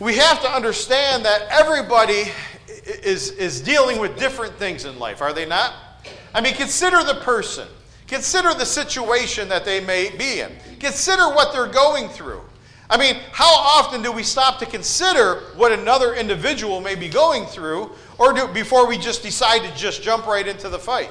we 0.00 0.16
have 0.16 0.42
to 0.42 0.50
understand 0.50 1.24
that 1.24 1.42
everybody 1.50 2.32
is, 2.84 3.30
is 3.30 3.60
dealing 3.60 4.00
with 4.00 4.18
different 4.18 4.54
things 4.54 4.86
in 4.86 4.98
life, 4.98 5.22
are 5.22 5.32
they 5.32 5.46
not? 5.46 5.72
I 6.34 6.40
mean, 6.40 6.54
consider 6.54 7.02
the 7.04 7.20
person. 7.22 7.68
Consider 8.06 8.54
the 8.54 8.66
situation 8.66 9.48
that 9.48 9.64
they 9.64 9.80
may 9.80 10.14
be 10.16 10.40
in. 10.40 10.52
Consider 10.80 11.28
what 11.28 11.52
they're 11.52 11.66
going 11.66 12.08
through. 12.08 12.42
I 12.90 12.98
mean, 12.98 13.16
how 13.32 13.54
often 13.54 14.02
do 14.02 14.12
we 14.12 14.22
stop 14.22 14.58
to 14.58 14.66
consider 14.66 15.40
what 15.56 15.72
another 15.72 16.14
individual 16.14 16.80
may 16.82 16.94
be 16.94 17.08
going 17.08 17.46
through 17.46 17.90
or 18.18 18.34
do, 18.34 18.48
before 18.48 18.86
we 18.86 18.98
just 18.98 19.22
decide 19.22 19.62
to 19.62 19.74
just 19.74 20.02
jump 20.02 20.26
right 20.26 20.46
into 20.46 20.68
the 20.68 20.78
fight? 20.78 21.10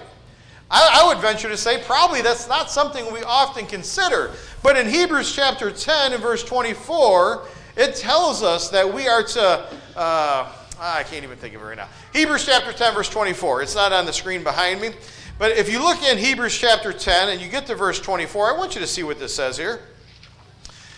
I, 0.70 1.02
I 1.02 1.08
would 1.08 1.18
venture 1.18 1.50
to 1.50 1.58
say 1.58 1.82
probably 1.84 2.22
that's 2.22 2.48
not 2.48 2.70
something 2.70 3.12
we 3.12 3.24
often 3.24 3.66
consider. 3.66 4.32
But 4.62 4.78
in 4.78 4.88
Hebrews 4.88 5.36
chapter 5.36 5.72
10 5.72 6.14
and 6.14 6.22
verse 6.22 6.44
24, 6.44 7.48
it 7.78 7.96
tells 7.96 8.44
us 8.44 8.70
that 8.70 8.94
we 8.94 9.08
are 9.08 9.24
to. 9.24 9.66
Uh, 9.96 10.54
Ah, 10.84 10.98
I 10.98 11.04
can't 11.04 11.24
even 11.24 11.38
think 11.38 11.54
of 11.54 11.62
it 11.62 11.66
right 11.66 11.78
now. 11.78 11.88
Hebrews 12.12 12.48
chapter 12.48 12.74
10, 12.74 12.96
verse 12.96 13.08
24. 13.08 13.62
It's 13.62 13.76
not 13.76 13.94
on 13.94 14.08
the 14.08 14.12
screen 14.12 14.42
behind 14.42 14.82
me. 14.82 14.90
But 15.38 15.52
if 15.52 15.72
you 15.72 15.78
look 15.78 16.02
in 16.02 16.18
Hebrews 16.18 16.58
chapter 16.58 16.92
10 16.92 17.30
and 17.30 17.40
you 17.40 17.50
get 17.50 17.68
to 17.68 17.76
verse 17.76 18.00
24, 18.00 18.56
I 18.56 18.58
want 18.58 18.74
you 18.74 18.82
to 18.82 18.88
see 18.88 19.04
what 19.04 19.20
this 19.20 19.36
says 19.36 19.58
here. 19.58 19.82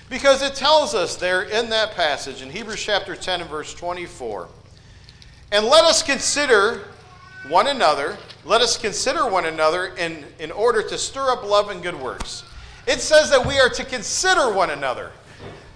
Because 0.10 0.42
it 0.42 0.56
tells 0.56 0.96
us 0.96 1.18
there 1.18 1.42
in 1.44 1.70
that 1.72 1.96
passage, 1.96 2.42
in 2.42 2.50
Hebrews 2.50 2.82
chapter 2.82 3.14
10 3.14 3.42
and 3.42 3.50
verse 3.50 3.74
24, 3.74 4.48
and 5.52 5.66
let 5.66 5.84
us 5.84 6.02
consider 6.02 6.86
one 7.50 7.68
another, 7.68 8.18
let 8.46 8.62
us 8.62 8.78
consider 8.78 9.30
one 9.30 9.46
another 9.46 9.88
in, 9.98 10.24
in 10.40 10.50
order 10.52 10.82
to 10.82 10.98
stir 10.98 11.30
up 11.30 11.44
love 11.44 11.70
and 11.70 11.84
good 11.84 12.00
works. 12.00 12.46
It 12.88 13.02
says 13.02 13.30
that 13.32 13.46
we 13.46 13.60
are 13.60 13.70
to 13.70 13.84
consider 13.84 14.54
one 14.54 14.70
another 14.70 15.12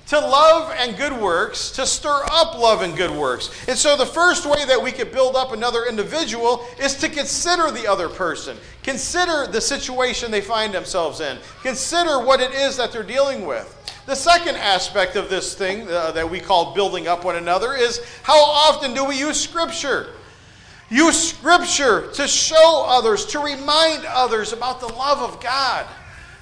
to 0.08 0.20
love 0.20 0.74
and 0.78 0.96
good 0.98 1.14
works, 1.14 1.70
to 1.72 1.86
stir 1.86 2.24
up 2.32 2.58
love 2.58 2.82
and 2.82 2.96
good 2.96 3.12
works. 3.12 3.50
And 3.68 3.78
so 3.78 3.98
the 3.98 4.06
first 4.06 4.46
way 4.46 4.64
that 4.66 4.82
we 4.82 4.92
could 4.92 5.12
build 5.12 5.36
up 5.36 5.52
another 5.52 5.86
individual 5.86 6.66
is 6.80 6.96
to 6.96 7.10
consider 7.10 7.72
the 7.72 7.88
other 7.88 8.08
person. 8.08 8.58
Consider 8.84 9.52
the 9.52 9.60
situation 9.60 10.32
they 10.32 10.42
find 10.42 10.74
themselves 10.74 11.20
in. 11.20 11.38
Consider 11.62 12.24
what 12.24 12.40
it 12.40 12.54
is 12.54 12.78
that 12.78 12.94
they're 12.94 13.04
dealing 13.04 13.46
with. 13.46 13.74
The 14.06 14.16
second 14.16 14.56
aspect 14.56 15.18
of 15.18 15.30
this 15.30 15.54
thing 15.54 15.90
uh, 15.90 16.12
that 16.12 16.30
we 16.30 16.40
call 16.40 16.74
building 16.74 17.10
up 17.10 17.26
one 17.26 17.36
another 17.36 17.74
is 17.74 18.02
how 18.24 18.42
often 18.42 18.94
do 18.94 19.04
we 19.04 19.20
use 19.20 19.38
Scripture? 19.38 20.14
Use 20.90 21.32
Scripture 21.32 22.10
to 22.14 22.30
show 22.30 22.86
others, 22.88 23.26
to 23.26 23.40
remind 23.40 24.06
others 24.06 24.54
about 24.54 24.80
the 24.80 24.88
love 24.88 25.20
of 25.20 25.42
God 25.44 25.86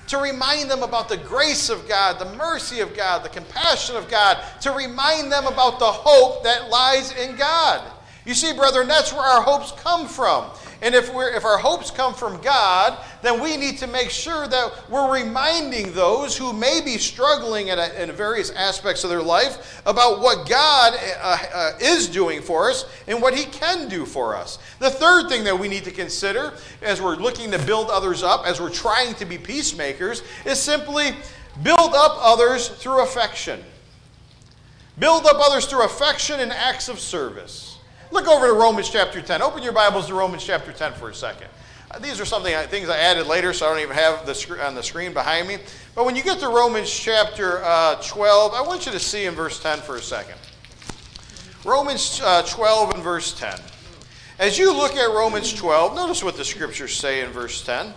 to 0.08 0.18
remind 0.18 0.70
them 0.70 0.84
about 0.84 1.10
the 1.10 1.18
grace 1.18 1.70
of 1.70 1.88
God, 1.88 2.20
the 2.20 2.36
mercy 2.36 2.80
of 2.80 2.96
God, 2.96 3.24
the 3.24 3.30
compassion 3.30 3.96
of 3.96 4.10
God, 4.10 4.44
to 4.62 4.72
remind 4.72 5.32
them 5.32 5.48
about 5.48 5.80
the 5.80 5.86
hope 5.86 6.44
that 6.44 6.70
lies 6.70 7.12
in 7.14 7.36
God. 7.36 7.92
You 8.26 8.34
see, 8.34 8.54
brethren, 8.54 8.88
that's 8.88 9.14
where 9.14 9.22
our 9.22 9.42
hopes 9.42 9.72
come 9.84 10.08
from. 10.08 10.46
And 10.86 10.94
if, 10.94 11.12
we're, 11.12 11.30
if 11.30 11.46
our 11.46 11.58
hopes 11.58 11.90
come 11.90 12.14
from 12.14 12.40
God, 12.42 13.04
then 13.24 13.42
we 13.42 13.58
need 13.58 13.80
to 13.80 13.88
make 13.88 14.12
sure 14.12 14.48
that 14.48 14.88
we're 14.88 15.12
reminding 15.12 15.92
those 15.94 16.38
who 16.38 16.54
may 16.54 16.80
be 16.86 17.00
struggling 17.00 17.70
in, 17.70 17.80
a, 17.80 17.88
in 17.98 18.12
various 18.12 18.52
aspects 18.52 19.04
of 19.04 19.10
their 19.10 19.24
life 19.24 19.82
about 19.88 20.20
what 20.20 20.48
God 20.48 20.94
uh, 20.94 21.38
uh, 21.52 21.72
is 21.82 22.08
doing 22.08 22.40
for 22.40 22.70
us 22.70 22.86
and 23.08 23.20
what 23.20 23.36
He 23.36 23.46
can 23.46 23.90
do 23.90 24.06
for 24.06 24.36
us. 24.36 24.60
The 24.78 24.92
third 24.92 25.28
thing 25.28 25.44
that 25.46 25.58
we 25.58 25.68
need 25.68 25.86
to 25.86 25.92
consider 25.92 26.54
as 26.84 27.02
we're 27.02 27.16
looking 27.16 27.50
to 27.50 27.58
build 27.66 27.90
others 27.90 28.22
up, 28.22 28.46
as 28.46 28.62
we're 28.62 28.70
trying 28.70 29.16
to 29.16 29.26
be 29.26 29.40
peacemakers, 29.40 30.22
is 30.46 30.60
simply 30.60 31.16
build 31.64 31.96
up 31.96 32.16
others 32.22 32.68
through 32.68 33.02
affection. 33.02 33.60
Build 35.00 35.26
up 35.26 35.38
others 35.40 35.66
through 35.66 35.84
affection 35.84 36.42
and 36.42 36.52
acts 36.52 36.90
of 36.90 37.00
service. 37.00 37.80
Look 38.16 38.30
over 38.30 38.48
to 38.48 38.54
Romans 38.54 38.90
chapter 38.90 39.22
10. 39.22 39.42
Open 39.42 39.62
your 39.62 39.74
Bibles 39.74 40.08
to 40.08 40.14
Romans 40.14 40.42
chapter 40.42 40.72
10 40.72 40.94
for 40.94 41.10
a 41.10 41.14
second. 41.14 41.48
Uh, 41.92 42.00
these 42.00 42.22
are 42.22 42.24
something 42.24 42.56
things 42.70 42.88
I 42.88 42.98
added 42.98 43.28
later, 43.28 43.52
so 43.52 43.66
I 43.66 43.70
don't 43.74 43.82
even 43.82 43.94
have 43.94 44.26
the 44.26 44.66
on 44.66 44.74
the 44.74 44.82
screen 44.84 45.12
behind 45.14 45.50
me. 45.50 45.58
But 45.96 46.06
when 46.06 46.16
you 46.16 46.24
get 46.24 46.40
to 46.40 46.48
Romans 46.48 46.90
chapter 46.90 47.62
uh, 47.62 48.02
12, 48.02 48.54
I 48.54 48.62
want 48.62 48.86
you 48.86 48.94
to 48.94 49.02
see 49.02 49.26
in 49.26 49.34
verse 49.36 49.62
10 49.62 49.80
for 49.80 49.98
a 49.98 50.02
second. 50.02 50.36
Romans 51.66 52.22
uh, 52.24 52.42
12 52.44 52.96
and 52.96 53.04
verse 53.04 53.38
10. 53.38 53.60
As 54.40 54.58
you 54.58 54.74
look 54.74 54.96
at 54.96 55.10
Romans 55.10 55.54
12, 55.54 55.94
notice 55.94 56.24
what 56.24 56.38
the 56.38 56.46
scriptures 56.46 56.96
say 56.96 57.20
in 57.20 57.32
verse 57.32 57.66
10. 57.66 57.94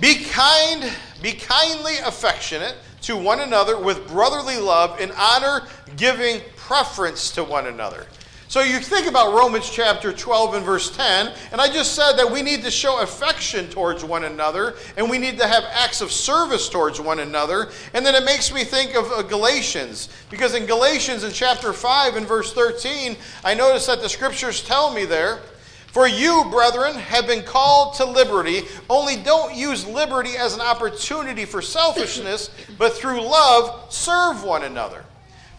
Be 0.00 0.22
kind, 0.22 0.92
be 1.22 1.32
kindly 1.32 1.96
affectionate 2.04 2.76
to 3.00 3.16
one 3.16 3.40
another 3.40 3.80
with 3.80 4.06
brotherly 4.06 4.58
love 4.58 5.00
and 5.00 5.12
honor, 5.12 5.66
giving 5.96 6.42
preference 6.56 7.30
to 7.30 7.42
one 7.42 7.68
another. 7.68 8.06
So 8.52 8.60
you 8.60 8.80
think 8.80 9.06
about 9.06 9.32
Romans 9.32 9.70
chapter 9.70 10.12
12 10.12 10.56
and 10.56 10.62
verse 10.62 10.94
10, 10.94 11.32
and 11.52 11.58
I 11.58 11.72
just 11.72 11.94
said 11.94 12.18
that 12.18 12.30
we 12.30 12.42
need 12.42 12.62
to 12.64 12.70
show 12.70 13.00
affection 13.00 13.66
towards 13.70 14.04
one 14.04 14.24
another, 14.24 14.74
and 14.98 15.08
we 15.08 15.16
need 15.16 15.38
to 15.38 15.46
have 15.46 15.64
acts 15.72 16.02
of 16.02 16.12
service 16.12 16.68
towards 16.68 17.00
one 17.00 17.20
another. 17.20 17.70
And 17.94 18.04
then 18.04 18.14
it 18.14 18.26
makes 18.26 18.52
me 18.52 18.62
think 18.64 18.94
of 18.94 19.10
uh, 19.10 19.22
Galatians, 19.22 20.10
because 20.28 20.54
in 20.54 20.66
Galatians 20.66 21.24
in 21.24 21.32
chapter 21.32 21.72
5 21.72 22.16
and 22.16 22.28
verse 22.28 22.52
13, 22.52 23.16
I 23.42 23.54
notice 23.54 23.86
that 23.86 24.02
the 24.02 24.08
scriptures 24.10 24.62
tell 24.62 24.92
me 24.92 25.06
there, 25.06 25.38
for 25.86 26.06
you, 26.06 26.44
brethren, 26.50 26.94
have 26.96 27.26
been 27.26 27.44
called 27.44 27.94
to 27.94 28.04
liberty, 28.04 28.64
only 28.90 29.16
don't 29.16 29.54
use 29.54 29.86
liberty 29.86 30.36
as 30.36 30.52
an 30.52 30.60
opportunity 30.60 31.46
for 31.46 31.62
selfishness, 31.62 32.50
but 32.76 32.92
through 32.92 33.22
love 33.22 33.90
serve 33.90 34.44
one 34.44 34.64
another. 34.64 35.06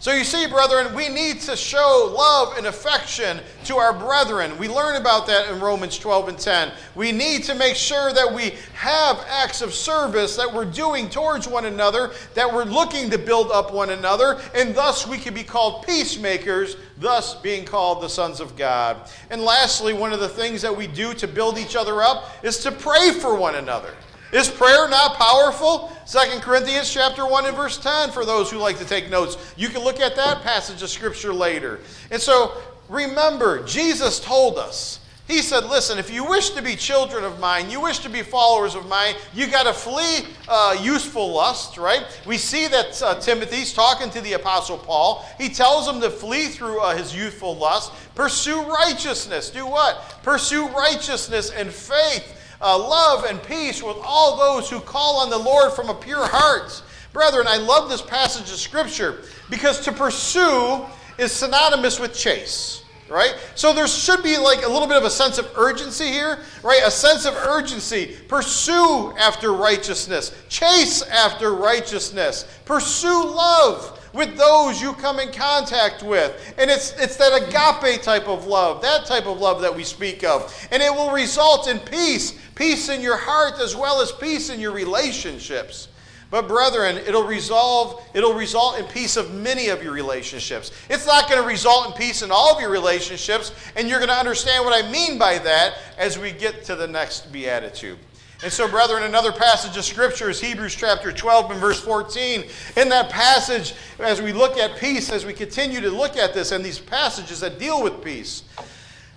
So 0.04 0.12
you 0.12 0.22
see, 0.22 0.46
brethren, 0.46 0.94
we 0.94 1.08
need 1.08 1.40
to 1.40 1.56
show 1.56 2.12
love 2.14 2.58
and 2.58 2.66
affection 2.66 3.40
to 3.64 3.78
our 3.78 3.98
brethren. 3.98 4.58
We 4.58 4.68
learn 4.68 5.00
about 5.00 5.26
that 5.28 5.50
in 5.50 5.58
Romans 5.60 5.96
12 5.96 6.28
and 6.28 6.38
10. 6.38 6.72
We 6.94 7.10
need 7.10 7.42
to 7.44 7.54
make 7.54 7.74
sure 7.74 8.12
that 8.12 8.30
we 8.30 8.52
have 8.74 9.24
acts 9.30 9.62
of 9.62 9.72
service 9.72 10.36
that 10.36 10.52
we're 10.52 10.66
doing 10.66 11.08
towards 11.08 11.48
one 11.48 11.64
another, 11.64 12.12
that 12.34 12.52
we're 12.52 12.66
looking 12.66 13.08
to 13.12 13.16
build 13.16 13.50
up 13.50 13.72
one 13.72 13.88
another, 13.88 14.42
and 14.54 14.74
thus 14.74 15.06
we 15.08 15.16
can 15.16 15.32
be 15.32 15.42
called 15.42 15.86
peacemakers, 15.86 16.76
thus 16.98 17.36
being 17.36 17.64
called 17.64 18.02
the 18.02 18.08
sons 18.10 18.40
of 18.40 18.58
God. 18.58 19.10
And 19.30 19.40
lastly, 19.40 19.94
one 19.94 20.12
of 20.12 20.20
the 20.20 20.28
things 20.28 20.60
that 20.60 20.76
we 20.76 20.86
do 20.86 21.14
to 21.14 21.26
build 21.26 21.56
each 21.56 21.76
other 21.76 22.02
up 22.02 22.44
is 22.44 22.58
to 22.58 22.72
pray 22.72 23.10
for 23.10 23.34
one 23.34 23.54
another. 23.54 23.94
Is 24.32 24.48
prayer 24.48 24.88
not 24.88 25.16
powerful? 25.16 25.92
2 26.06 26.40
Corinthians 26.40 26.92
chapter 26.92 27.26
1 27.26 27.46
and 27.46 27.56
verse 27.56 27.78
10 27.78 28.10
for 28.10 28.24
those 28.24 28.50
who 28.50 28.58
like 28.58 28.78
to 28.78 28.84
take 28.84 29.10
notes. 29.10 29.36
You 29.56 29.68
can 29.68 29.82
look 29.82 30.00
at 30.00 30.16
that 30.16 30.42
passage 30.42 30.82
of 30.82 30.90
scripture 30.90 31.32
later. 31.32 31.80
And 32.10 32.20
so 32.20 32.60
remember, 32.88 33.64
Jesus 33.64 34.20
told 34.20 34.58
us. 34.58 35.00
He 35.26 35.40
said, 35.40 35.64
Listen, 35.64 35.98
if 35.98 36.10
you 36.10 36.24
wish 36.24 36.50
to 36.50 36.60
be 36.60 36.76
children 36.76 37.24
of 37.24 37.40
mine, 37.40 37.70
you 37.70 37.80
wish 37.80 38.00
to 38.00 38.10
be 38.10 38.22
followers 38.22 38.74
of 38.74 38.86
mine, 38.88 39.14
you 39.32 39.46
got 39.46 39.62
to 39.62 39.72
flee 39.72 40.26
uh, 40.48 40.76
useful 40.82 41.32
lust, 41.32 41.78
right? 41.78 42.04
We 42.26 42.36
see 42.36 42.66
that 42.68 43.02
uh, 43.02 43.18
Timothy's 43.20 43.72
talking 43.72 44.10
to 44.10 44.20
the 44.20 44.34
Apostle 44.34 44.76
Paul. 44.76 45.24
He 45.38 45.48
tells 45.48 45.88
him 45.88 46.00
to 46.02 46.10
flee 46.10 46.48
through 46.48 46.80
uh, 46.80 46.94
his 46.94 47.16
youthful 47.16 47.56
lust. 47.56 47.92
Pursue 48.14 48.62
righteousness. 48.64 49.48
Do 49.48 49.66
what? 49.66 50.18
Pursue 50.22 50.68
righteousness 50.68 51.50
and 51.50 51.70
faith 51.72 52.42
uh, 52.64 52.78
love 52.78 53.24
and 53.26 53.40
peace 53.42 53.82
with 53.82 53.98
all 54.02 54.36
those 54.36 54.70
who 54.70 54.80
call 54.80 55.18
on 55.18 55.30
the 55.30 55.38
Lord 55.38 55.72
from 55.72 55.90
a 55.90 55.94
pure 55.94 56.26
heart. 56.26 56.82
Brethren, 57.12 57.46
I 57.46 57.58
love 57.58 57.88
this 57.88 58.02
passage 58.02 58.50
of 58.50 58.56
Scripture 58.56 59.22
because 59.50 59.80
to 59.80 59.92
pursue 59.92 60.84
is 61.18 61.30
synonymous 61.30 62.00
with 62.00 62.14
chase 62.14 62.80
right? 63.08 63.34
So 63.54 63.72
there 63.72 63.86
should 63.86 64.22
be 64.22 64.38
like 64.38 64.64
a 64.64 64.68
little 64.68 64.88
bit 64.88 64.96
of 64.96 65.04
a 65.04 65.10
sense 65.10 65.38
of 65.38 65.50
urgency 65.56 66.06
here, 66.06 66.40
right? 66.62 66.80
A 66.84 66.90
sense 66.90 67.26
of 67.26 67.34
urgency. 67.34 68.16
Pursue 68.28 69.14
after 69.18 69.52
righteousness, 69.52 70.34
chase 70.48 71.02
after 71.02 71.54
righteousness, 71.54 72.46
pursue 72.64 73.24
love 73.24 74.00
with 74.14 74.36
those 74.36 74.80
you 74.80 74.94
come 74.94 75.18
in 75.18 75.32
contact 75.32 76.02
with. 76.02 76.54
And 76.56 76.70
it's, 76.70 76.92
it's 76.98 77.16
that 77.16 77.42
agape 77.42 78.00
type 78.02 78.28
of 78.28 78.46
love, 78.46 78.80
that 78.82 79.04
type 79.06 79.26
of 79.26 79.38
love 79.38 79.60
that 79.60 79.74
we 79.74 79.84
speak 79.84 80.24
of. 80.24 80.54
And 80.70 80.82
it 80.82 80.92
will 80.92 81.10
result 81.10 81.68
in 81.68 81.78
peace 81.80 82.38
peace 82.54 82.88
in 82.88 83.00
your 83.00 83.16
heart 83.16 83.60
as 83.60 83.74
well 83.74 84.00
as 84.00 84.12
peace 84.12 84.48
in 84.48 84.60
your 84.60 84.72
relationships. 84.72 85.88
But 86.30 86.48
brethren, 86.48 86.96
it'll 86.96 87.24
resolve 87.24 88.02
it'll 88.14 88.34
result 88.34 88.78
in 88.78 88.86
peace 88.86 89.16
of 89.16 89.32
many 89.32 89.68
of 89.68 89.82
your 89.82 89.92
relationships. 89.92 90.72
It's 90.88 91.06
not 91.06 91.28
going 91.28 91.40
to 91.40 91.46
result 91.46 91.86
in 91.86 91.92
peace 91.92 92.22
in 92.22 92.30
all 92.30 92.54
of 92.54 92.60
your 92.60 92.70
relationships, 92.70 93.52
and 93.76 93.88
you're 93.88 93.98
going 93.98 94.08
to 94.08 94.16
understand 94.16 94.64
what 94.64 94.84
I 94.84 94.90
mean 94.90 95.18
by 95.18 95.38
that 95.38 95.74
as 95.98 96.18
we 96.18 96.32
get 96.32 96.64
to 96.64 96.76
the 96.76 96.88
next 96.88 97.32
beatitude. 97.32 97.98
And 98.44 98.52
so, 98.52 98.68
brethren, 98.68 99.04
another 99.04 99.32
passage 99.32 99.76
of 99.78 99.84
Scripture 99.84 100.28
is 100.28 100.38
Hebrews 100.38 100.74
chapter 100.74 101.10
12 101.10 101.52
and 101.52 101.60
verse 101.60 101.80
14. 101.80 102.44
In 102.76 102.90
that 102.90 103.08
passage, 103.08 103.74
as 103.98 104.20
we 104.20 104.34
look 104.34 104.58
at 104.58 104.76
peace, 104.76 105.10
as 105.10 105.24
we 105.24 105.32
continue 105.32 105.80
to 105.80 105.90
look 105.90 106.18
at 106.18 106.34
this 106.34 106.52
and 106.52 106.62
these 106.62 106.78
passages 106.78 107.40
that 107.40 107.58
deal 107.58 107.82
with 107.82 108.04
peace, 108.04 108.42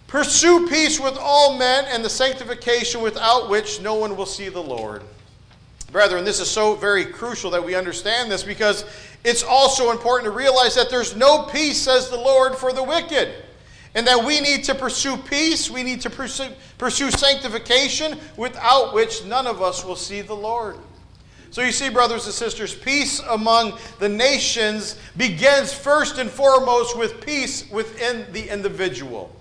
Pursue 0.07 0.67
peace 0.69 1.01
with 1.01 1.17
all 1.17 1.57
men 1.57 1.83
and 1.89 2.03
the 2.03 2.09
sanctification 2.09 3.01
without 3.01 3.49
which 3.49 3.81
no 3.81 3.95
one 3.95 4.15
will 4.15 4.25
see 4.25 4.47
the 4.47 4.63
Lord. 4.63 5.03
Brethren, 5.91 6.23
this 6.23 6.39
is 6.39 6.49
so 6.49 6.75
very 6.75 7.05
crucial 7.05 7.51
that 7.51 7.63
we 7.63 7.75
understand 7.75 8.31
this 8.31 8.43
because 8.43 8.85
it's 9.25 9.43
also 9.43 9.91
important 9.91 10.31
to 10.31 10.37
realize 10.37 10.75
that 10.75 10.89
there's 10.89 11.15
no 11.17 11.43
peace, 11.43 11.81
says 11.81 12.09
the 12.09 12.17
Lord, 12.17 12.55
for 12.55 12.71
the 12.71 12.83
wicked. 12.83 13.33
And 13.97 14.05
that 14.05 14.23
we 14.23 14.39
need 14.39 14.63
to 14.65 14.75
pursue 14.75 15.17
peace, 15.17 15.71
we 15.71 15.81
need 15.81 16.01
to 16.01 16.11
pursue, 16.11 16.49
pursue 16.77 17.09
sanctification, 17.09 18.19
without 18.37 18.93
which 18.93 19.25
none 19.25 19.47
of 19.47 19.59
us 19.59 19.83
will 19.83 19.95
see 19.95 20.21
the 20.21 20.35
Lord. 20.35 20.77
So 21.49 21.63
you 21.63 21.71
see, 21.71 21.89
brothers 21.89 22.25
and 22.25 22.33
sisters, 22.35 22.75
peace 22.75 23.19
among 23.27 23.79
the 23.97 24.07
nations 24.07 24.99
begins 25.17 25.73
first 25.73 26.19
and 26.19 26.29
foremost 26.29 26.95
with 26.95 27.25
peace 27.25 27.67
within 27.71 28.31
the 28.33 28.47
individual. 28.47 29.35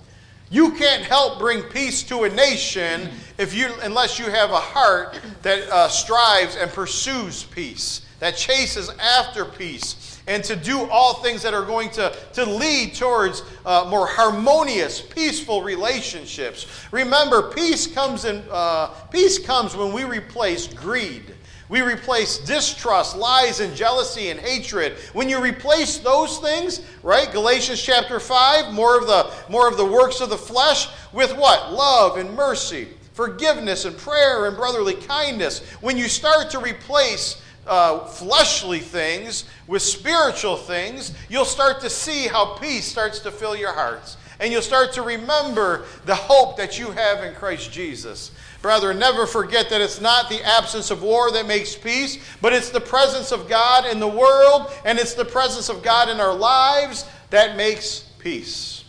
You 0.48 0.72
can't 0.72 1.02
help 1.02 1.38
bring 1.38 1.64
peace 1.64 2.02
to 2.04 2.24
a 2.24 2.30
nation 2.30 3.10
if 3.36 3.52
you, 3.52 3.74
unless 3.82 4.18
you 4.18 4.30
have 4.30 4.52
a 4.52 4.60
heart 4.60 5.20
that 5.42 5.68
uh, 5.68 5.88
strives 5.88 6.56
and 6.56 6.70
pursues 6.70 7.44
peace, 7.44 8.06
that 8.20 8.38
chases 8.38 8.88
after 8.88 9.44
peace. 9.44 10.05
And 10.26 10.42
to 10.44 10.56
do 10.56 10.88
all 10.90 11.14
things 11.14 11.42
that 11.42 11.54
are 11.54 11.64
going 11.64 11.90
to, 11.90 12.14
to 12.32 12.44
lead 12.44 12.94
towards 12.94 13.42
uh, 13.64 13.86
more 13.88 14.06
harmonious, 14.06 15.00
peaceful 15.00 15.62
relationships. 15.62 16.66
Remember, 16.90 17.50
peace 17.50 17.86
comes, 17.86 18.24
in, 18.24 18.42
uh, 18.50 18.88
peace 19.10 19.38
comes 19.38 19.76
when 19.76 19.92
we 19.92 20.04
replace 20.04 20.66
greed. 20.66 21.34
We 21.68 21.82
replace 21.82 22.38
distrust, 22.38 23.16
lies, 23.16 23.58
and 23.58 23.74
jealousy 23.74 24.30
and 24.30 24.38
hatred. 24.38 24.94
When 25.14 25.28
you 25.28 25.40
replace 25.40 25.98
those 25.98 26.38
things, 26.38 26.80
right? 27.02 27.30
Galatians 27.32 27.82
chapter 27.82 28.20
5, 28.20 28.72
more 28.72 28.96
of 28.96 29.06
the 29.08 29.32
more 29.48 29.68
of 29.68 29.76
the 29.76 29.84
works 29.84 30.20
of 30.20 30.30
the 30.30 30.36
flesh 30.36 30.88
with 31.12 31.36
what? 31.36 31.72
Love 31.72 32.18
and 32.18 32.36
mercy, 32.36 32.88
forgiveness 33.14 33.84
and 33.84 33.96
prayer 33.96 34.46
and 34.46 34.56
brotherly 34.56 34.94
kindness. 34.94 35.58
When 35.80 35.96
you 35.96 36.06
start 36.08 36.50
to 36.50 36.60
replace 36.60 37.42
uh, 37.66 38.04
fleshly 38.06 38.80
things 38.80 39.44
with 39.66 39.82
spiritual 39.82 40.56
things, 40.56 41.12
you'll 41.28 41.44
start 41.44 41.80
to 41.80 41.90
see 41.90 42.26
how 42.26 42.54
peace 42.54 42.84
starts 42.84 43.18
to 43.20 43.30
fill 43.30 43.56
your 43.56 43.72
hearts. 43.72 44.16
And 44.38 44.52
you'll 44.52 44.62
start 44.62 44.92
to 44.94 45.02
remember 45.02 45.86
the 46.04 46.14
hope 46.14 46.56
that 46.58 46.78
you 46.78 46.90
have 46.90 47.24
in 47.24 47.34
Christ 47.34 47.72
Jesus. 47.72 48.32
Brother, 48.60 48.92
never 48.92 49.26
forget 49.26 49.70
that 49.70 49.80
it's 49.80 50.00
not 50.00 50.28
the 50.28 50.42
absence 50.44 50.90
of 50.90 51.02
war 51.02 51.30
that 51.32 51.46
makes 51.46 51.74
peace, 51.74 52.18
but 52.42 52.52
it's 52.52 52.70
the 52.70 52.80
presence 52.80 53.32
of 53.32 53.48
God 53.48 53.86
in 53.86 53.98
the 53.98 54.08
world, 54.08 54.70
and 54.84 54.98
it's 54.98 55.14
the 55.14 55.24
presence 55.24 55.68
of 55.68 55.82
God 55.82 56.08
in 56.08 56.20
our 56.20 56.34
lives 56.34 57.06
that 57.30 57.56
makes 57.56 58.00
peace. 58.18 58.84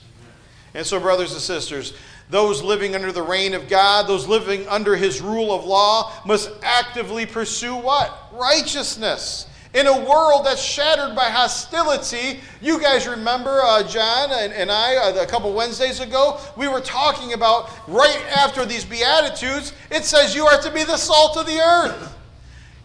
And 0.73 0.85
so, 0.85 0.99
brothers 0.99 1.31
and 1.31 1.41
sisters, 1.41 1.93
those 2.29 2.61
living 2.61 2.95
under 2.95 3.11
the 3.11 3.21
reign 3.21 3.53
of 3.53 3.69
God, 3.69 4.07
those 4.07 4.27
living 4.27 4.67
under 4.67 4.95
his 4.95 5.21
rule 5.21 5.53
of 5.53 5.65
law, 5.65 6.13
must 6.25 6.49
actively 6.61 7.25
pursue 7.25 7.75
what? 7.75 8.29
Righteousness. 8.33 9.47
In 9.73 9.85
a 9.85 10.05
world 10.05 10.45
that's 10.45 10.61
shattered 10.61 11.15
by 11.15 11.29
hostility, 11.29 12.39
you 12.61 12.81
guys 12.81 13.07
remember 13.07 13.61
uh, 13.61 13.83
John 13.83 14.31
and, 14.31 14.51
and 14.53 14.71
I 14.71 14.95
uh, 14.95 15.21
a 15.21 15.25
couple 15.25 15.53
Wednesdays 15.53 15.99
ago? 15.99 16.39
We 16.55 16.67
were 16.67 16.81
talking 16.81 17.33
about 17.33 17.69
right 17.87 18.23
after 18.35 18.65
these 18.65 18.83
Beatitudes, 18.83 19.73
it 19.91 20.03
says 20.03 20.35
you 20.35 20.45
are 20.45 20.61
to 20.61 20.71
be 20.71 20.83
the 20.83 20.97
salt 20.97 21.37
of 21.37 21.45
the 21.45 21.59
earth. 21.59 22.15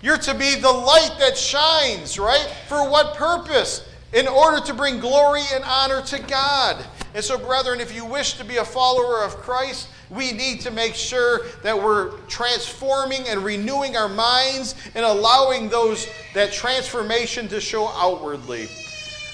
You're 0.02 0.18
to 0.18 0.34
be 0.34 0.56
the 0.56 0.70
light 0.70 1.16
that 1.20 1.38
shines, 1.38 2.18
right? 2.18 2.46
For 2.68 2.88
what 2.88 3.14
purpose? 3.14 3.88
In 4.12 4.28
order 4.28 4.64
to 4.66 4.74
bring 4.74 5.00
glory 5.00 5.42
and 5.54 5.64
honor 5.64 6.02
to 6.02 6.18
God. 6.18 6.84
And 7.14 7.24
so, 7.24 7.38
brethren, 7.38 7.80
if 7.80 7.94
you 7.94 8.04
wish 8.04 8.34
to 8.34 8.44
be 8.44 8.58
a 8.58 8.64
follower 8.64 9.22
of 9.22 9.36
Christ, 9.36 9.88
we 10.10 10.32
need 10.32 10.60
to 10.60 10.70
make 10.70 10.94
sure 10.94 11.46
that 11.62 11.76
we're 11.76 12.10
transforming 12.28 13.26
and 13.28 13.42
renewing 13.42 13.96
our 13.96 14.08
minds 14.08 14.74
and 14.94 15.04
allowing 15.04 15.70
those 15.70 16.06
that 16.34 16.52
transformation 16.52 17.48
to 17.48 17.60
show 17.60 17.88
outwardly. 17.88 18.68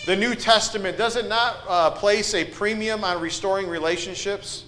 The 0.06 0.16
New 0.16 0.34
Testament 0.34 0.96
does 0.96 1.16
it 1.16 1.28
not 1.28 1.56
uh, 1.68 1.90
place 1.90 2.34
a 2.34 2.44
premium 2.44 3.02
on 3.02 3.20
restoring 3.20 3.68
relationships? 3.68 4.64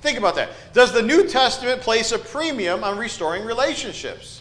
Think 0.00 0.16
about 0.16 0.36
that. 0.36 0.50
Does 0.72 0.92
the 0.92 1.02
New 1.02 1.26
Testament 1.26 1.80
place 1.80 2.12
a 2.12 2.18
premium 2.18 2.84
on 2.84 2.96
restoring 2.96 3.44
relationships? 3.44 4.37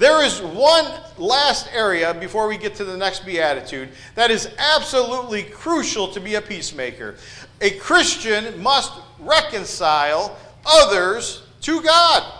There 0.00 0.24
is 0.24 0.40
one 0.40 0.86
last 1.18 1.68
area 1.74 2.14
before 2.14 2.48
we 2.48 2.56
get 2.56 2.74
to 2.76 2.86
the 2.86 2.96
next 2.96 3.26
beatitude 3.26 3.90
that 4.14 4.30
is 4.30 4.48
absolutely 4.56 5.42
crucial 5.42 6.08
to 6.12 6.20
be 6.20 6.36
a 6.36 6.40
peacemaker. 6.40 7.16
A 7.60 7.72
Christian 7.72 8.62
must 8.62 8.94
reconcile 9.18 10.38
others 10.64 11.42
to 11.60 11.82
God. 11.82 12.32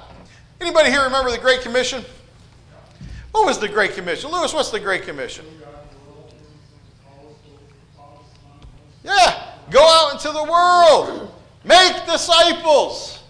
Anybody 0.59 0.89
here 0.89 1.05
remember 1.05 1.31
the 1.31 1.37
Great 1.37 1.61
Commission? 1.61 2.03
What 3.33 3.45
was 3.45 3.59
the 3.59 3.69
Great 3.69 3.93
Commission? 3.93 4.31
Lewis, 4.31 4.55
what's 4.55 4.71
the 4.71 4.81
Great 4.81 5.03
Commission? 5.03 5.45
Yeah, 9.05 9.53
go 9.71 9.87
out 9.87 10.13
into 10.15 10.33
the 10.33 10.45
world. 10.45 11.31
Make 11.65 12.07
disciples. 12.07 13.23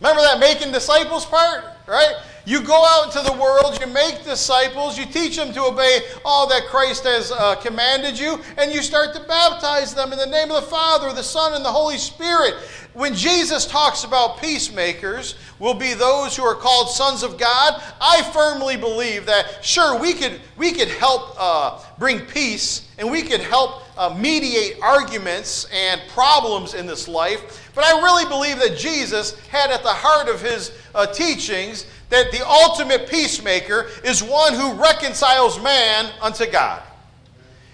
Remember 0.00 0.22
that 0.22 0.40
making 0.40 0.72
disciples 0.72 1.24
part, 1.24 1.66
right? 1.86 2.16
You 2.46 2.62
go 2.62 2.84
out 2.84 3.06
into 3.06 3.30
the 3.30 3.36
world, 3.36 3.78
you 3.80 3.86
make 3.86 4.24
disciples, 4.24 4.98
you 4.98 5.06
teach 5.06 5.36
them 5.36 5.52
to 5.52 5.64
obey 5.64 6.00
all 6.24 6.48
that 6.48 6.66
Christ 6.66 7.04
has 7.04 7.30
uh, 7.32 7.56
commanded 7.56 8.18
you, 8.18 8.40
and 8.56 8.72
you 8.72 8.82
start 8.82 9.14
to 9.14 9.20
baptize 9.20 9.94
them 9.94 10.12
in 10.12 10.18
the 10.18 10.26
name 10.26 10.50
of 10.50 10.62
the 10.62 10.68
Father, 10.68 11.12
the 11.12 11.22
Son, 11.22 11.54
and 11.54 11.64
the 11.64 11.72
Holy 11.72 11.98
Spirit. 11.98 12.54
When 12.92 13.14
Jesus 13.14 13.66
talks 13.66 14.04
about 14.04 14.40
peacemakers, 14.40 15.36
will 15.60 15.74
be 15.74 15.94
those 15.94 16.36
who 16.36 16.42
are 16.42 16.54
called 16.56 16.90
sons 16.90 17.22
of 17.22 17.38
God. 17.38 17.80
I 18.00 18.22
firmly 18.32 18.76
believe 18.76 19.26
that 19.26 19.64
sure 19.64 19.96
we 20.00 20.14
could 20.14 20.40
we 20.56 20.72
could 20.72 20.88
help 20.88 21.36
uh, 21.38 21.84
bring 21.98 22.20
peace 22.20 22.88
and 22.98 23.08
we 23.08 23.22
could 23.22 23.40
help 23.40 23.84
uh, 23.96 24.12
mediate 24.18 24.78
arguments 24.82 25.68
and 25.72 26.00
problems 26.08 26.74
in 26.74 26.86
this 26.86 27.06
life. 27.06 27.70
But 27.74 27.84
I 27.84 28.00
really 28.02 28.24
believe 28.28 28.58
that 28.58 28.76
Jesus 28.76 29.38
had 29.48 29.70
at 29.70 29.82
the 29.82 29.90
heart 29.90 30.28
of 30.28 30.40
his 30.40 30.72
uh, 30.94 31.06
teachings 31.06 31.86
that 32.10 32.30
the 32.30 32.46
ultimate 32.46 33.08
peacemaker 33.08 33.88
is 34.04 34.22
one 34.22 34.54
who 34.54 34.74
reconciles 34.74 35.60
man 35.62 36.12
unto 36.20 36.50
God. 36.50 36.82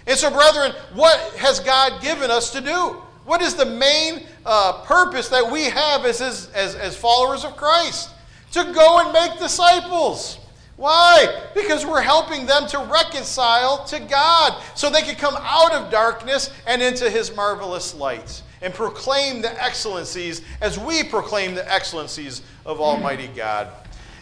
And 0.05 0.17
so, 0.17 0.31
brethren, 0.31 0.71
what 0.93 1.19
has 1.35 1.59
God 1.59 2.01
given 2.01 2.31
us 2.31 2.51
to 2.51 2.61
do? 2.61 3.01
What 3.25 3.41
is 3.41 3.55
the 3.55 3.65
main 3.65 4.23
uh, 4.45 4.83
purpose 4.85 5.27
that 5.29 5.51
we 5.51 5.65
have 5.65 6.05
as, 6.05 6.19
his, 6.19 6.47
as, 6.51 6.75
as 6.75 6.95
followers 6.95 7.43
of 7.43 7.57
Christ? 7.57 8.11
To 8.53 8.71
go 8.73 8.99
and 9.01 9.11
make 9.11 9.37
disciples. 9.37 10.39
Why? 10.77 11.43
Because 11.53 11.85
we're 11.85 12.01
helping 12.01 12.45
them 12.45 12.67
to 12.67 12.79
reconcile 12.79 13.83
to 13.85 13.99
God 13.99 14.61
so 14.75 14.89
they 14.89 15.01
can 15.01 15.15
come 15.15 15.35
out 15.39 15.73
of 15.73 15.91
darkness 15.91 16.51
and 16.67 16.81
into 16.81 17.09
His 17.09 17.35
marvelous 17.35 17.95
light 17.95 18.43
and 18.61 18.73
proclaim 18.73 19.41
the 19.41 19.61
excellencies 19.61 20.41
as 20.61 20.79
we 20.79 21.03
proclaim 21.03 21.55
the 21.55 21.71
excellencies 21.71 22.43
of 22.65 22.79
Almighty 22.79 23.27
God. 23.35 23.69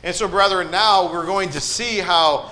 And 0.06 0.14
so, 0.14 0.28
brethren, 0.28 0.70
now 0.70 1.12
we're 1.12 1.26
going 1.26 1.50
to 1.50 1.60
see 1.60 1.98
how, 1.98 2.52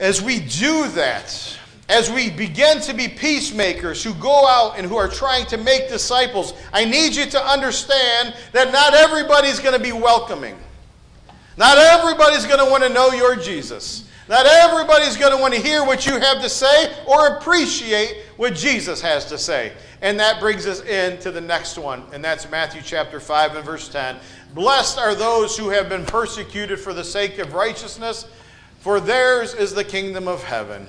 as 0.00 0.20
we 0.20 0.40
do 0.40 0.88
that, 0.88 1.56
as 1.88 2.10
we 2.10 2.30
begin 2.30 2.80
to 2.80 2.92
be 2.92 3.06
peacemakers 3.06 4.02
who 4.02 4.12
go 4.14 4.44
out 4.44 4.74
and 4.76 4.84
who 4.84 4.96
are 4.96 5.06
trying 5.06 5.46
to 5.46 5.56
make 5.56 5.88
disciples, 5.88 6.52
I 6.72 6.84
need 6.84 7.14
you 7.14 7.26
to 7.26 7.40
understand 7.40 8.34
that 8.50 8.72
not 8.72 8.94
everybody's 8.94 9.60
going 9.60 9.76
to 9.76 9.82
be 9.82 9.92
welcoming. 9.92 10.58
Not 11.56 11.78
everybody's 11.78 12.44
going 12.44 12.58
to 12.58 12.68
want 12.68 12.82
to 12.82 12.88
know 12.88 13.12
your 13.12 13.36
Jesus. 13.36 14.08
Not 14.28 14.46
everybody's 14.46 15.16
going 15.16 15.32
to 15.32 15.40
want 15.40 15.54
to 15.54 15.60
hear 15.60 15.84
what 15.84 16.06
you 16.06 16.18
have 16.18 16.42
to 16.42 16.48
say 16.48 16.92
or 17.06 17.36
appreciate 17.36 18.24
what 18.36 18.54
Jesus 18.54 19.00
has 19.00 19.26
to 19.26 19.38
say. 19.38 19.72
And 20.02 20.18
that 20.18 20.40
brings 20.40 20.66
us 20.66 20.80
into 20.82 21.30
the 21.30 21.40
next 21.40 21.76
one, 21.76 22.04
and 22.12 22.24
that's 22.24 22.50
Matthew 22.50 22.80
chapter 22.82 23.20
5 23.20 23.56
and 23.56 23.64
verse 23.64 23.88
10. 23.88 24.16
Blessed 24.54 24.98
are 24.98 25.14
those 25.14 25.56
who 25.56 25.68
have 25.70 25.88
been 25.88 26.04
persecuted 26.04 26.80
for 26.80 26.92
the 26.92 27.04
sake 27.04 27.38
of 27.38 27.54
righteousness, 27.54 28.26
for 28.80 28.98
theirs 28.98 29.54
is 29.54 29.74
the 29.74 29.84
kingdom 29.84 30.26
of 30.26 30.42
heaven. 30.42 30.86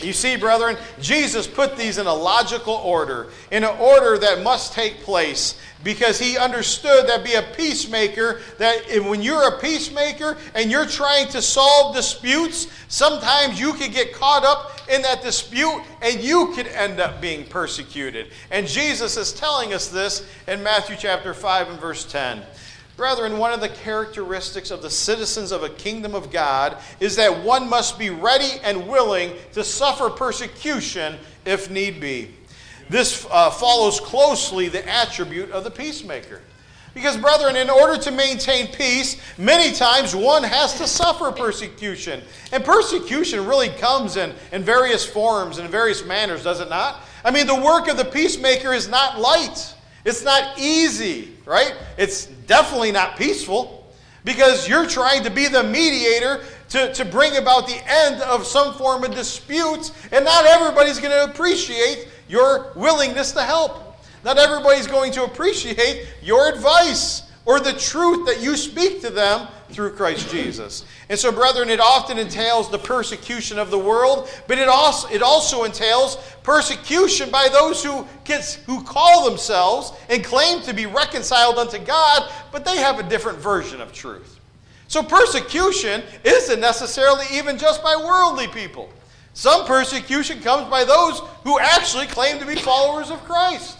You 0.00 0.14
see, 0.14 0.36
brethren, 0.36 0.78
Jesus 1.00 1.46
put 1.46 1.76
these 1.76 1.98
in 1.98 2.06
a 2.06 2.14
logical 2.14 2.74
order, 2.74 3.28
in 3.50 3.62
an 3.62 3.76
order 3.78 4.16
that 4.18 4.42
must 4.42 4.72
take 4.72 5.00
place, 5.00 5.60
because 5.84 6.18
he 6.18 6.38
understood 6.38 7.06
that 7.08 7.24
be 7.24 7.34
a 7.34 7.42
peacemaker, 7.42 8.40
that 8.58 8.84
when 9.04 9.20
you're 9.20 9.48
a 9.48 9.58
peacemaker 9.58 10.38
and 10.54 10.70
you're 10.70 10.86
trying 10.86 11.28
to 11.28 11.42
solve 11.42 11.94
disputes, 11.94 12.68
sometimes 12.88 13.60
you 13.60 13.74
could 13.74 13.92
get 13.92 14.14
caught 14.14 14.44
up 14.44 14.80
in 14.88 15.02
that 15.02 15.22
dispute 15.22 15.82
and 16.00 16.20
you 16.20 16.52
could 16.54 16.68
end 16.68 16.98
up 16.98 17.20
being 17.20 17.44
persecuted. 17.44 18.28
And 18.50 18.66
Jesus 18.66 19.16
is 19.16 19.32
telling 19.32 19.74
us 19.74 19.88
this 19.88 20.26
in 20.48 20.62
Matthew 20.62 20.96
chapter 20.98 21.34
5 21.34 21.68
and 21.68 21.80
verse 21.80 22.10
10. 22.10 22.42
Brethren, 23.02 23.36
one 23.36 23.52
of 23.52 23.60
the 23.60 23.68
characteristics 23.68 24.70
of 24.70 24.80
the 24.80 24.88
citizens 24.88 25.50
of 25.50 25.64
a 25.64 25.68
kingdom 25.68 26.14
of 26.14 26.30
God 26.30 26.76
is 27.00 27.16
that 27.16 27.42
one 27.42 27.68
must 27.68 27.98
be 27.98 28.10
ready 28.10 28.60
and 28.62 28.86
willing 28.86 29.32
to 29.54 29.64
suffer 29.64 30.08
persecution 30.08 31.16
if 31.44 31.68
need 31.68 32.00
be. 32.00 32.30
This 32.88 33.26
uh, 33.28 33.50
follows 33.50 33.98
closely 33.98 34.68
the 34.68 34.88
attribute 34.88 35.50
of 35.50 35.64
the 35.64 35.70
peacemaker. 35.72 36.42
Because, 36.94 37.16
brethren, 37.16 37.56
in 37.56 37.68
order 37.68 38.00
to 38.00 38.12
maintain 38.12 38.68
peace, 38.68 39.20
many 39.36 39.74
times 39.74 40.14
one 40.14 40.44
has 40.44 40.78
to 40.78 40.86
suffer 40.86 41.32
persecution. 41.32 42.22
And 42.52 42.64
persecution 42.64 43.44
really 43.46 43.70
comes 43.70 44.16
in, 44.16 44.32
in 44.52 44.62
various 44.62 45.04
forms 45.04 45.58
and 45.58 45.68
various 45.68 46.04
manners, 46.04 46.44
does 46.44 46.60
it 46.60 46.68
not? 46.70 47.00
I 47.24 47.32
mean, 47.32 47.48
the 47.48 47.60
work 47.60 47.88
of 47.88 47.96
the 47.96 48.04
peacemaker 48.04 48.72
is 48.72 48.88
not 48.88 49.18
light. 49.18 49.74
It's 50.04 50.22
not 50.22 50.56
easy, 50.56 51.31
right? 51.46 51.74
It's 51.96 52.26
definitely 52.26 52.92
not 52.92 53.16
peaceful 53.16 53.90
because 54.24 54.68
you're 54.68 54.86
trying 54.86 55.24
to 55.24 55.30
be 55.30 55.48
the 55.48 55.62
mediator 55.62 56.44
to, 56.70 56.92
to 56.94 57.04
bring 57.04 57.36
about 57.36 57.66
the 57.66 57.80
end 57.86 58.22
of 58.22 58.46
some 58.46 58.74
form 58.74 59.04
of 59.04 59.14
dispute, 59.14 59.90
and 60.12 60.24
not 60.24 60.46
everybody's 60.46 60.98
going 60.98 61.10
to 61.10 61.30
appreciate 61.30 62.08
your 62.28 62.72
willingness 62.76 63.32
to 63.32 63.42
help. 63.42 63.98
Not 64.24 64.38
everybody's 64.38 64.86
going 64.86 65.12
to 65.12 65.24
appreciate 65.24 66.06
your 66.22 66.48
advice 66.48 67.22
or 67.44 67.58
the 67.58 67.72
truth 67.72 68.26
that 68.26 68.40
you 68.40 68.56
speak 68.56 69.00
to 69.02 69.10
them 69.10 69.48
through 69.72 69.92
Christ 69.92 70.30
Jesus. 70.30 70.84
And 71.08 71.18
so, 71.18 71.32
brethren, 71.32 71.70
it 71.70 71.80
often 71.80 72.18
entails 72.18 72.70
the 72.70 72.78
persecution 72.78 73.58
of 73.58 73.70
the 73.70 73.78
world, 73.78 74.28
but 74.46 74.58
it 74.58 74.68
also, 74.68 75.08
it 75.08 75.22
also 75.22 75.64
entails 75.64 76.16
persecution 76.42 77.30
by 77.30 77.48
those 77.50 77.82
who, 77.82 78.06
gets, 78.24 78.54
who 78.54 78.82
call 78.82 79.28
themselves 79.28 79.92
and 80.08 80.24
claim 80.24 80.62
to 80.62 80.72
be 80.72 80.86
reconciled 80.86 81.58
unto 81.58 81.78
God, 81.78 82.30
but 82.52 82.64
they 82.64 82.76
have 82.76 82.98
a 82.98 83.02
different 83.02 83.38
version 83.38 83.80
of 83.80 83.92
truth. 83.92 84.38
So, 84.88 85.02
persecution 85.02 86.02
isn't 86.24 86.60
necessarily 86.60 87.24
even 87.32 87.58
just 87.58 87.82
by 87.82 87.96
worldly 87.96 88.48
people. 88.48 88.90
Some 89.34 89.64
persecution 89.64 90.40
comes 90.40 90.68
by 90.68 90.84
those 90.84 91.20
who 91.44 91.58
actually 91.58 92.06
claim 92.06 92.38
to 92.38 92.46
be 92.46 92.56
followers 92.56 93.10
of 93.10 93.24
Christ. 93.24 93.78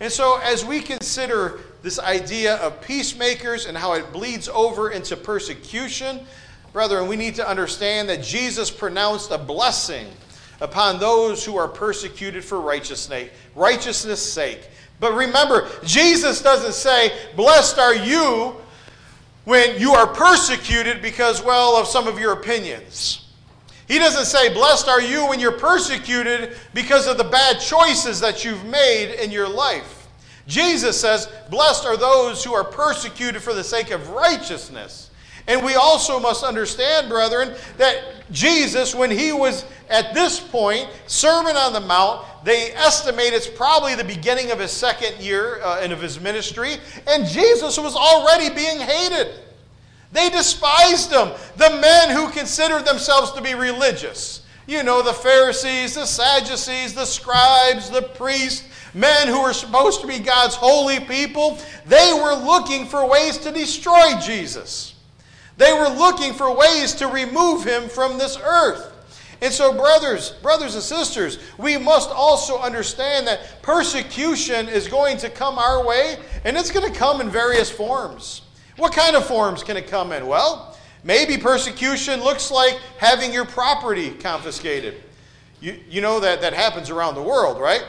And 0.00 0.12
so, 0.12 0.38
as 0.42 0.64
we 0.64 0.80
consider 0.80 1.60
this 1.82 1.98
idea 1.98 2.56
of 2.56 2.80
peacemakers 2.80 3.66
and 3.66 3.76
how 3.76 3.92
it 3.94 4.12
bleeds 4.12 4.48
over 4.48 4.90
into 4.90 5.16
persecution, 5.16 6.20
brethren, 6.72 7.08
we 7.08 7.16
need 7.16 7.36
to 7.36 7.48
understand 7.48 8.08
that 8.08 8.22
Jesus 8.22 8.70
pronounced 8.70 9.30
a 9.30 9.38
blessing 9.38 10.06
upon 10.60 10.98
those 10.98 11.44
who 11.44 11.56
are 11.56 11.68
persecuted 11.68 12.44
for 12.44 12.60
righteousness, 12.60 13.30
righteousness' 13.54 14.22
sake. 14.32 14.68
But 15.00 15.14
remember, 15.14 15.68
Jesus 15.84 16.42
doesn't 16.42 16.72
say, 16.72 17.12
Blessed 17.36 17.78
are 17.78 17.94
you 17.94 18.56
when 19.44 19.80
you 19.80 19.94
are 19.94 20.06
persecuted 20.06 21.00
because, 21.00 21.42
well, 21.42 21.76
of 21.76 21.86
some 21.86 22.08
of 22.08 22.18
your 22.18 22.32
opinions. 22.32 23.24
He 23.86 23.98
doesn't 23.98 24.26
say, 24.26 24.52
Blessed 24.52 24.88
are 24.88 25.00
you 25.00 25.28
when 25.28 25.40
you're 25.40 25.52
persecuted 25.52 26.56
because 26.74 27.06
of 27.06 27.16
the 27.16 27.24
bad 27.24 27.60
choices 27.60 28.20
that 28.20 28.44
you've 28.44 28.64
made 28.64 29.14
in 29.22 29.30
your 29.30 29.48
life. 29.48 29.97
Jesus 30.48 31.00
says, 31.00 31.28
Blessed 31.50 31.84
are 31.84 31.96
those 31.96 32.42
who 32.42 32.54
are 32.54 32.64
persecuted 32.64 33.40
for 33.40 33.54
the 33.54 33.62
sake 33.62 33.90
of 33.90 34.08
righteousness. 34.08 35.10
And 35.46 35.64
we 35.64 35.74
also 35.74 36.18
must 36.18 36.42
understand, 36.42 37.08
brethren, 37.08 37.54
that 37.76 38.02
Jesus, 38.30 38.94
when 38.94 39.10
he 39.10 39.32
was 39.32 39.64
at 39.88 40.12
this 40.12 40.40
point, 40.40 40.88
Sermon 41.06 41.56
on 41.56 41.72
the 41.72 41.80
Mount, 41.80 42.26
they 42.44 42.72
estimate 42.72 43.32
it's 43.32 43.46
probably 43.46 43.94
the 43.94 44.04
beginning 44.04 44.50
of 44.50 44.58
his 44.58 44.70
second 44.70 45.18
year 45.22 45.60
uh, 45.62 45.80
and 45.80 45.92
of 45.92 46.02
his 46.02 46.20
ministry, 46.20 46.76
and 47.06 47.26
Jesus 47.26 47.78
was 47.78 47.96
already 47.96 48.54
being 48.54 48.78
hated. 48.78 49.28
They 50.12 50.30
despised 50.30 51.12
him, 51.12 51.30
the 51.56 51.78
men 51.80 52.10
who 52.10 52.30
considered 52.30 52.86
themselves 52.86 53.32
to 53.32 53.42
be 53.42 53.54
religious. 53.54 54.42
You 54.66 54.82
know, 54.82 55.02
the 55.02 55.14
Pharisees, 55.14 55.94
the 55.94 56.04
Sadducees, 56.04 56.94
the 56.94 57.06
scribes, 57.06 57.88
the 57.88 58.02
priests, 58.02 58.68
men 58.94 59.28
who 59.28 59.42
were 59.42 59.52
supposed 59.52 60.00
to 60.00 60.06
be 60.06 60.18
God's 60.18 60.54
holy 60.54 61.00
people, 61.00 61.58
they 61.86 62.12
were 62.14 62.34
looking 62.34 62.86
for 62.86 63.08
ways 63.08 63.38
to 63.38 63.52
destroy 63.52 64.18
Jesus. 64.20 64.94
They 65.56 65.72
were 65.72 65.88
looking 65.88 66.32
for 66.32 66.54
ways 66.54 66.94
to 66.94 67.08
remove 67.08 67.64
him 67.64 67.88
from 67.88 68.16
this 68.16 68.36
earth. 68.36 68.94
And 69.40 69.52
so, 69.52 69.72
brothers, 69.72 70.30
brothers 70.42 70.74
and 70.74 70.82
sisters, 70.82 71.38
we 71.58 71.76
must 71.76 72.10
also 72.10 72.58
understand 72.58 73.26
that 73.28 73.62
persecution 73.62 74.68
is 74.68 74.88
going 74.88 75.16
to 75.18 75.30
come 75.30 75.58
our 75.58 75.86
way, 75.86 76.16
and 76.44 76.56
it's 76.56 76.72
going 76.72 76.90
to 76.90 76.96
come 76.96 77.20
in 77.20 77.30
various 77.30 77.70
forms. 77.70 78.42
What 78.76 78.92
kind 78.92 79.14
of 79.14 79.26
forms 79.26 79.62
can 79.62 79.76
it 79.76 79.86
come 79.86 80.12
in? 80.12 80.26
Well, 80.26 80.76
maybe 81.04 81.38
persecution 81.38 82.20
looks 82.20 82.50
like 82.50 82.80
having 82.98 83.32
your 83.32 83.44
property 83.44 84.10
confiscated. 84.10 85.02
You, 85.60 85.78
you 85.88 86.00
know 86.00 86.20
that 86.20 86.40
that 86.40 86.52
happens 86.52 86.90
around 86.90 87.14
the 87.14 87.22
world, 87.22 87.60
right? 87.60 87.84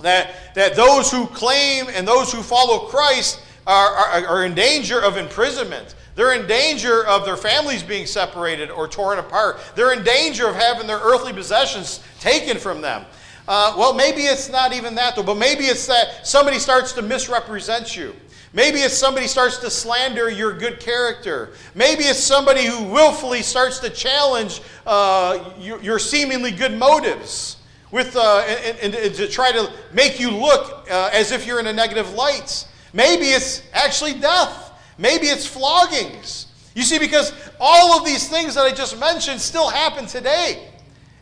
That, 0.00 0.54
that 0.54 0.76
those 0.76 1.10
who 1.10 1.26
claim 1.26 1.86
and 1.88 2.06
those 2.06 2.32
who 2.32 2.42
follow 2.42 2.86
Christ 2.88 3.40
are, 3.66 3.94
are, 3.94 4.26
are 4.26 4.44
in 4.44 4.54
danger 4.54 5.00
of 5.02 5.16
imprisonment. 5.16 5.94
They're 6.14 6.34
in 6.34 6.46
danger 6.46 7.04
of 7.06 7.24
their 7.24 7.36
families 7.36 7.82
being 7.82 8.06
separated 8.06 8.70
or 8.70 8.86
torn 8.86 9.18
apart. 9.18 9.58
They're 9.74 9.92
in 9.92 10.04
danger 10.04 10.48
of 10.48 10.54
having 10.54 10.86
their 10.86 10.98
earthly 10.98 11.32
possessions 11.32 12.02
taken 12.20 12.58
from 12.58 12.80
them. 12.80 13.04
Uh, 13.48 13.74
well, 13.76 13.92
maybe 13.92 14.22
it's 14.22 14.48
not 14.48 14.72
even 14.72 14.94
that, 14.94 15.16
though, 15.16 15.22
but 15.22 15.36
maybe 15.36 15.64
it's 15.64 15.86
that 15.86 16.26
somebody 16.26 16.58
starts 16.58 16.92
to 16.92 17.02
misrepresent 17.02 17.96
you. 17.96 18.14
Maybe 18.52 18.78
it's 18.78 18.94
somebody 18.96 19.26
starts 19.26 19.58
to 19.58 19.70
slander 19.70 20.30
your 20.30 20.56
good 20.56 20.78
character. 20.78 21.50
Maybe 21.74 22.04
it's 22.04 22.20
somebody 22.20 22.64
who 22.64 22.84
willfully 22.84 23.42
starts 23.42 23.80
to 23.80 23.90
challenge 23.90 24.62
uh, 24.86 25.52
your, 25.58 25.82
your 25.82 25.98
seemingly 25.98 26.52
good 26.52 26.72
motives 26.78 27.56
with, 27.94 28.16
uh, 28.16 28.38
and, 28.40 28.92
and, 28.92 29.14
to 29.14 29.28
try 29.28 29.52
to 29.52 29.72
make 29.92 30.18
you 30.18 30.28
look 30.28 30.84
uh, 30.90 31.10
as 31.12 31.30
if 31.30 31.46
you're 31.46 31.60
in 31.60 31.68
a 31.68 31.72
negative 31.72 32.12
light. 32.14 32.66
Maybe 32.92 33.26
it's 33.26 33.62
actually 33.72 34.14
death. 34.14 34.72
Maybe 34.98 35.28
it's 35.28 35.46
floggings. 35.46 36.46
You 36.74 36.82
see, 36.82 36.98
because 36.98 37.32
all 37.60 37.96
of 37.96 38.04
these 38.04 38.28
things 38.28 38.56
that 38.56 38.62
I 38.62 38.72
just 38.72 38.98
mentioned 38.98 39.40
still 39.40 39.70
happen 39.70 40.06
today 40.06 40.70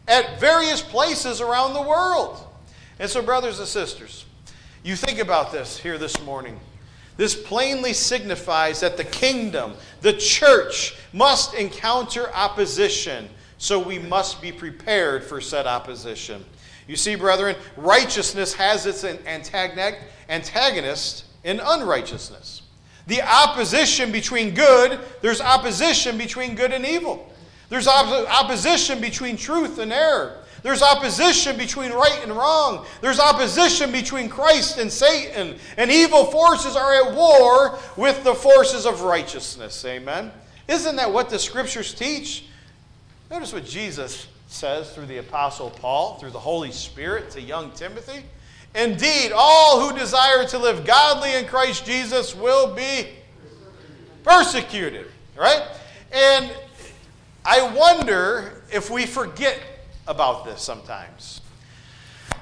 at 0.09 0.41
various 0.41 0.81
places 0.81 1.43
around 1.43 1.75
the 1.75 1.83
world. 1.83 2.43
And 2.99 3.11
so, 3.11 3.21
brothers 3.21 3.59
and 3.59 3.69
sisters, 3.69 4.25
you 4.83 4.97
think 4.97 5.19
about 5.19 5.53
this 5.53 5.77
here 5.77 5.99
this 5.99 6.23
morning. 6.23 6.59
This 7.19 7.35
plainly 7.35 7.93
signifies 7.93 8.81
that 8.81 8.97
the 8.97 9.05
kingdom, 9.05 9.75
the 10.01 10.15
church, 10.15 10.97
must 11.13 11.53
encounter 11.53 12.33
opposition, 12.33 13.29
so 13.59 13.79
we 13.79 13.99
must 13.99 14.41
be 14.41 14.51
prepared 14.51 15.23
for 15.23 15.39
said 15.39 15.67
opposition. 15.67 16.43
You 16.87 16.97
see, 16.97 17.15
brethren, 17.15 17.57
righteousness 17.77 18.55
has 18.55 18.87
its 18.87 19.05
antagonist 19.05 21.25
in 21.45 21.61
unrighteousness. 21.61 22.63
The 23.07 23.23
opposition 23.23 24.13
between 24.13 24.55
good, 24.55 25.01
there's 25.21 25.41
opposition 25.41 26.19
between 26.19 26.55
good 26.55 26.73
and 26.73 26.85
evil. 26.85 27.29
There's 27.69 27.87
op- 27.87 28.29
opposition 28.29 29.01
between 29.01 29.37
truth 29.37 29.79
and 29.79 29.93
error. 29.93 30.39
There's 30.63 30.83
opposition 30.83 31.57
between 31.57 31.91
right 31.91 32.21
and 32.23 32.33
wrong. 32.33 32.87
There's 33.01 33.19
opposition 33.19 33.91
between 33.91 34.29
Christ 34.29 34.79
and 34.79 34.93
Satan. 34.93 35.59
And 35.77 35.91
evil 35.91 36.27
forces 36.27 36.77
are 36.77 36.95
at 36.95 37.15
war 37.15 37.79
with 37.97 38.23
the 38.23 38.35
forces 38.35 38.87
of 38.87 39.03
righteousness. 39.03 39.85
Amen. 39.85 40.31
Isn't 40.69 40.97
that 40.97 41.13
what 41.13 41.31
the 41.31 41.39
scriptures 41.39 41.93
teach? 41.93 42.45
Notice 43.31 43.53
what 43.53 43.65
Jesus 43.65 44.29
says 44.53 44.93
through 44.93 45.07
the 45.07 45.19
Apostle 45.19 45.71
Paul, 45.71 46.19
through 46.19 46.31
the 46.31 46.39
Holy 46.39 46.73
Spirit 46.73 47.31
to 47.31 47.41
young 47.41 47.71
Timothy. 47.73 48.25
Indeed, 48.75 49.33
all 49.35 49.81
who 49.81 49.99
desire 49.99 50.47
to 50.47 50.59
live 50.59 50.85
godly 50.85 51.35
in 51.35 51.47
Christ 51.47 51.85
Jesus 51.85 52.35
will 52.35 52.75
be 52.75 53.09
persecuted. 54.23 55.07
Right? 55.37 55.63
And 56.13 56.53
I 57.45 57.75
wonder 57.75 58.63
if 58.73 58.91
we 58.91 59.07
forget 59.07 59.59
about 60.07 60.45
this 60.45 60.63
sometimes. 60.63 61.41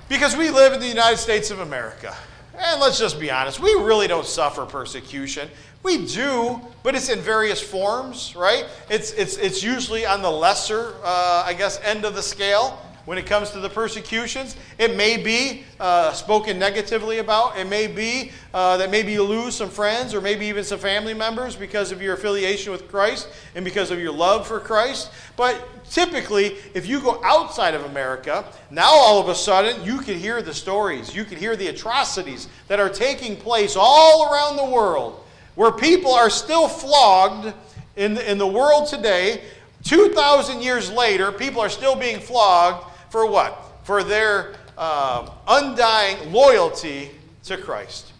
Because 0.09 0.37
we 0.37 0.51
live 0.51 0.73
in 0.73 0.81
the 0.81 0.88
United 0.88 1.18
States 1.18 1.51
of 1.51 1.61
America. 1.61 2.14
And 2.59 2.81
let's 2.81 2.99
just 2.99 3.18
be 3.20 3.31
honest, 3.31 3.61
we 3.61 3.73
really 3.75 4.09
don't 4.09 4.27
suffer 4.27 4.66
persecution. 4.66 5.49
We 5.83 6.07
do, 6.07 6.61
but 6.83 6.95
it's 6.95 7.09
in 7.09 7.21
various 7.21 7.61
forms, 7.61 8.37
right? 8.37 8.66
It's, 8.90 9.12
it's, 9.12 9.38
it's 9.38 9.62
usually 9.62 10.05
on 10.05 10.21
the 10.21 10.31
lesser, 10.31 10.95
uh, 11.03 11.45
I 11.47 11.55
guess, 11.55 11.81
end 11.83 12.05
of 12.05 12.14
the 12.14 12.23
scale 12.23 12.79
when 13.07 13.16
it 13.16 13.25
comes 13.25 13.51
to 13.53 13.61
the 13.61 13.69
persecutions. 13.71 14.57
It 14.77 14.95
may 14.95 15.16
be 15.16 15.64
uh, 15.81 16.12
spoken 16.12 16.59
negatively 16.59 17.19
about. 17.19 17.57
It 17.57 17.66
may 17.66 17.87
be 17.87 18.31
uh, 18.53 18.77
that 18.77 18.90
maybe 18.90 19.12
you 19.12 19.23
lose 19.23 19.57
some 19.57 19.71
friends 19.71 20.12
or 20.12 20.21
maybe 20.21 20.45
even 20.47 20.64
some 20.64 20.79
family 20.79 21.14
members 21.14 21.57
because 21.57 21.93
of 21.93 22.03
your 22.03 22.12
affiliation 22.12 22.73
with 22.73 22.87
Christ 22.88 23.29
and 23.55 23.64
because 23.64 23.90
of 23.90 23.99
your 23.99 24.12
love 24.12 24.47
for 24.47 24.61
Christ. 24.61 25.11
But 25.35 25.66
typically, 25.90 26.57
if 26.75 26.87
you 26.87 27.01
go 27.01 27.25
outside 27.25 27.73
of 27.73 27.85
America, 27.87 28.45
now 28.71 28.90
all 28.90 29.19
of 29.19 29.31
a 29.31 29.35
sudden 29.35 29.83
you 29.83 30.01
can 30.01 30.19
hear 30.19 30.43
the 30.43 30.53
stories, 30.53 31.14
you 31.16 31.25
can 31.25 31.38
hear 31.38 31.57
the 31.57 31.69
atrocities 31.69 32.49
that 32.69 32.79
are 32.79 32.90
taking 32.90 33.35
place 33.35 33.77
all 33.79 34.31
around 34.31 34.57
the 34.57 34.66
world 34.66 35.25
where 35.55 35.73
people 35.73 36.13
are 36.13 36.31
still 36.31 36.69
flogged 36.69 37.55
in 37.97 38.15
the, 38.15 38.31
in 38.31 38.39
the 38.39 38.47
world 38.47 38.89
today. 38.89 39.43
2,000 39.85 40.63
years 40.63 40.91
later, 40.91 41.33
people 41.33 41.61
are 41.61 41.69
still 41.69 41.97
being 41.97 42.21
flogged 42.21 42.87
for 43.11 43.27
what? 43.27 43.59
For 43.85 44.03
their 44.03 44.55
uh, 44.77 45.31
undying 45.49 46.33
loyalty 46.33 47.11
to 47.45 47.57
Christ. 47.57 48.13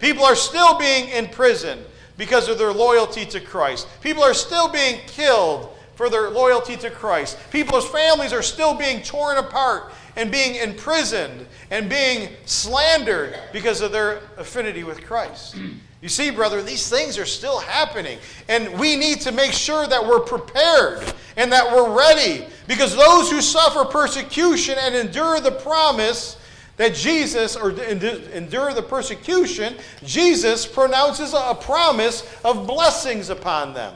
People 0.00 0.24
are 0.24 0.36
still 0.36 0.78
being 0.78 1.08
imprisoned 1.10 1.84
because 2.16 2.48
of 2.48 2.58
their 2.58 2.72
loyalty 2.72 3.24
to 3.26 3.40
Christ. 3.40 3.86
People 4.00 4.22
are 4.22 4.34
still 4.34 4.68
being 4.68 5.00
killed 5.06 5.74
for 5.94 6.08
their 6.08 6.30
loyalty 6.30 6.76
to 6.76 6.90
Christ. 6.90 7.36
People's 7.50 7.88
families 7.88 8.32
are 8.32 8.42
still 8.42 8.74
being 8.74 9.02
torn 9.02 9.36
apart 9.36 9.92
and 10.16 10.30
being 10.30 10.56
imprisoned 10.56 11.46
and 11.70 11.88
being 11.88 12.30
slandered 12.44 13.36
because 13.52 13.80
of 13.80 13.92
their 13.92 14.20
affinity 14.36 14.84
with 14.84 15.04
Christ. 15.04 15.56
You 16.00 16.08
see, 16.08 16.30
brother, 16.30 16.62
these 16.62 16.88
things 16.88 17.18
are 17.18 17.26
still 17.26 17.58
happening. 17.58 18.18
And 18.48 18.78
we 18.78 18.96
need 18.96 19.20
to 19.22 19.32
make 19.32 19.52
sure 19.52 19.86
that 19.86 20.06
we're 20.06 20.20
prepared 20.20 21.12
and 21.36 21.50
that 21.50 21.72
we're 21.72 21.96
ready. 21.96 22.46
Because 22.68 22.94
those 22.94 23.30
who 23.30 23.40
suffer 23.40 23.84
persecution 23.84 24.76
and 24.78 24.94
endure 24.94 25.40
the 25.40 25.50
promise 25.50 26.36
that 26.76 26.94
Jesus, 26.94 27.56
or 27.56 27.72
endure 27.72 28.72
the 28.72 28.82
persecution, 28.82 29.74
Jesus 30.04 30.64
pronounces 30.64 31.34
a 31.34 31.52
promise 31.60 32.22
of 32.44 32.68
blessings 32.68 33.30
upon 33.30 33.74
them. 33.74 33.94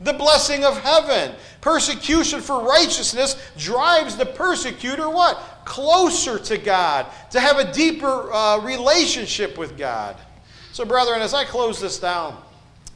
the 0.00 0.12
blessing 0.12 0.64
of 0.64 0.80
heaven. 0.80 1.34
Persecution 1.60 2.40
for 2.40 2.62
righteousness 2.64 3.36
drives 3.58 4.16
the 4.16 4.26
persecutor 4.26 5.08
what? 5.10 5.36
Closer 5.64 6.38
to 6.38 6.58
God, 6.58 7.06
to 7.30 7.40
have 7.40 7.58
a 7.58 7.72
deeper 7.72 8.32
uh, 8.32 8.58
relationship 8.60 9.58
with 9.58 9.76
God. 9.76 10.16
So, 10.72 10.84
brethren, 10.84 11.20
as 11.20 11.34
I 11.34 11.44
close 11.44 11.80
this 11.80 11.98
down, 11.98 12.40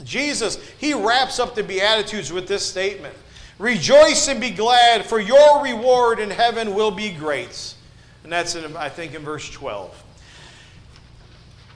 Jesus, 0.04 0.58
he 0.78 0.94
wraps 0.94 1.38
up 1.38 1.54
the 1.54 1.62
Beatitudes 1.62 2.32
with 2.32 2.46
this 2.46 2.64
statement 2.64 3.14
Rejoice 3.58 4.28
and 4.28 4.40
be 4.40 4.50
glad, 4.50 5.04
for 5.04 5.20
your 5.20 5.62
reward 5.62 6.18
in 6.18 6.30
heaven 6.30 6.74
will 6.74 6.90
be 6.90 7.10
great. 7.10 7.74
And 8.24 8.32
that's, 8.32 8.56
in, 8.56 8.76
I 8.76 8.88
think, 8.88 9.14
in 9.14 9.22
verse 9.22 9.48
12. 9.50 10.02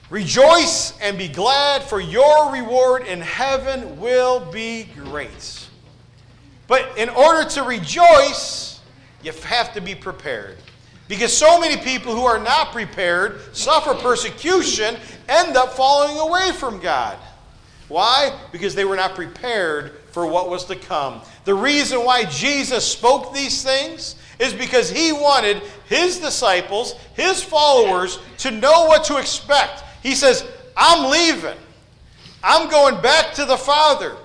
Rejoice 0.09 0.97
and 0.99 1.17
be 1.17 1.27
glad, 1.27 1.83
for 1.83 2.01
your 2.01 2.51
reward 2.51 3.05
in 3.05 3.21
heaven 3.21 3.99
will 3.99 4.39
be 4.51 4.89
great. 4.95 5.67
But 6.67 6.97
in 6.97 7.09
order 7.09 7.47
to 7.51 7.63
rejoice, 7.63 8.81
you 9.23 9.31
have 9.31 9.73
to 9.73 9.81
be 9.81 9.95
prepared. 9.95 10.57
Because 11.09 11.35
so 11.35 11.59
many 11.59 11.75
people 11.75 12.15
who 12.15 12.23
are 12.23 12.39
not 12.39 12.71
prepared, 12.71 13.41
suffer 13.53 13.95
persecution, 13.95 14.95
end 15.27 15.57
up 15.57 15.73
falling 15.73 16.17
away 16.19 16.51
from 16.53 16.79
God. 16.79 17.17
Why? 17.87 18.39
Because 18.51 18.75
they 18.75 18.85
were 18.85 18.95
not 18.95 19.15
prepared 19.15 19.93
for 20.11 20.27
what 20.27 20.49
was 20.49 20.65
to 20.65 20.75
come. 20.75 21.21
The 21.45 21.55
reason 21.55 22.05
why 22.05 22.25
Jesus 22.25 22.85
spoke 22.85 23.33
these 23.33 23.63
things 23.63 24.15
is 24.37 24.53
because 24.53 24.91
he 24.91 25.11
wanted 25.11 25.63
his 25.87 26.19
disciples, 26.19 26.93
his 27.15 27.41
followers, 27.43 28.19
to 28.37 28.51
know 28.51 28.85
what 28.85 29.03
to 29.05 29.17
expect. 29.17 29.83
He 30.03 30.13
says, 30.13 30.45
I'm 30.77 31.09
leaving. 31.09 31.57
I'm 32.43 32.69
going 32.69 33.01
back 33.01 33.33
to 33.33 33.45
the 33.45 33.57
Father. 33.57 34.15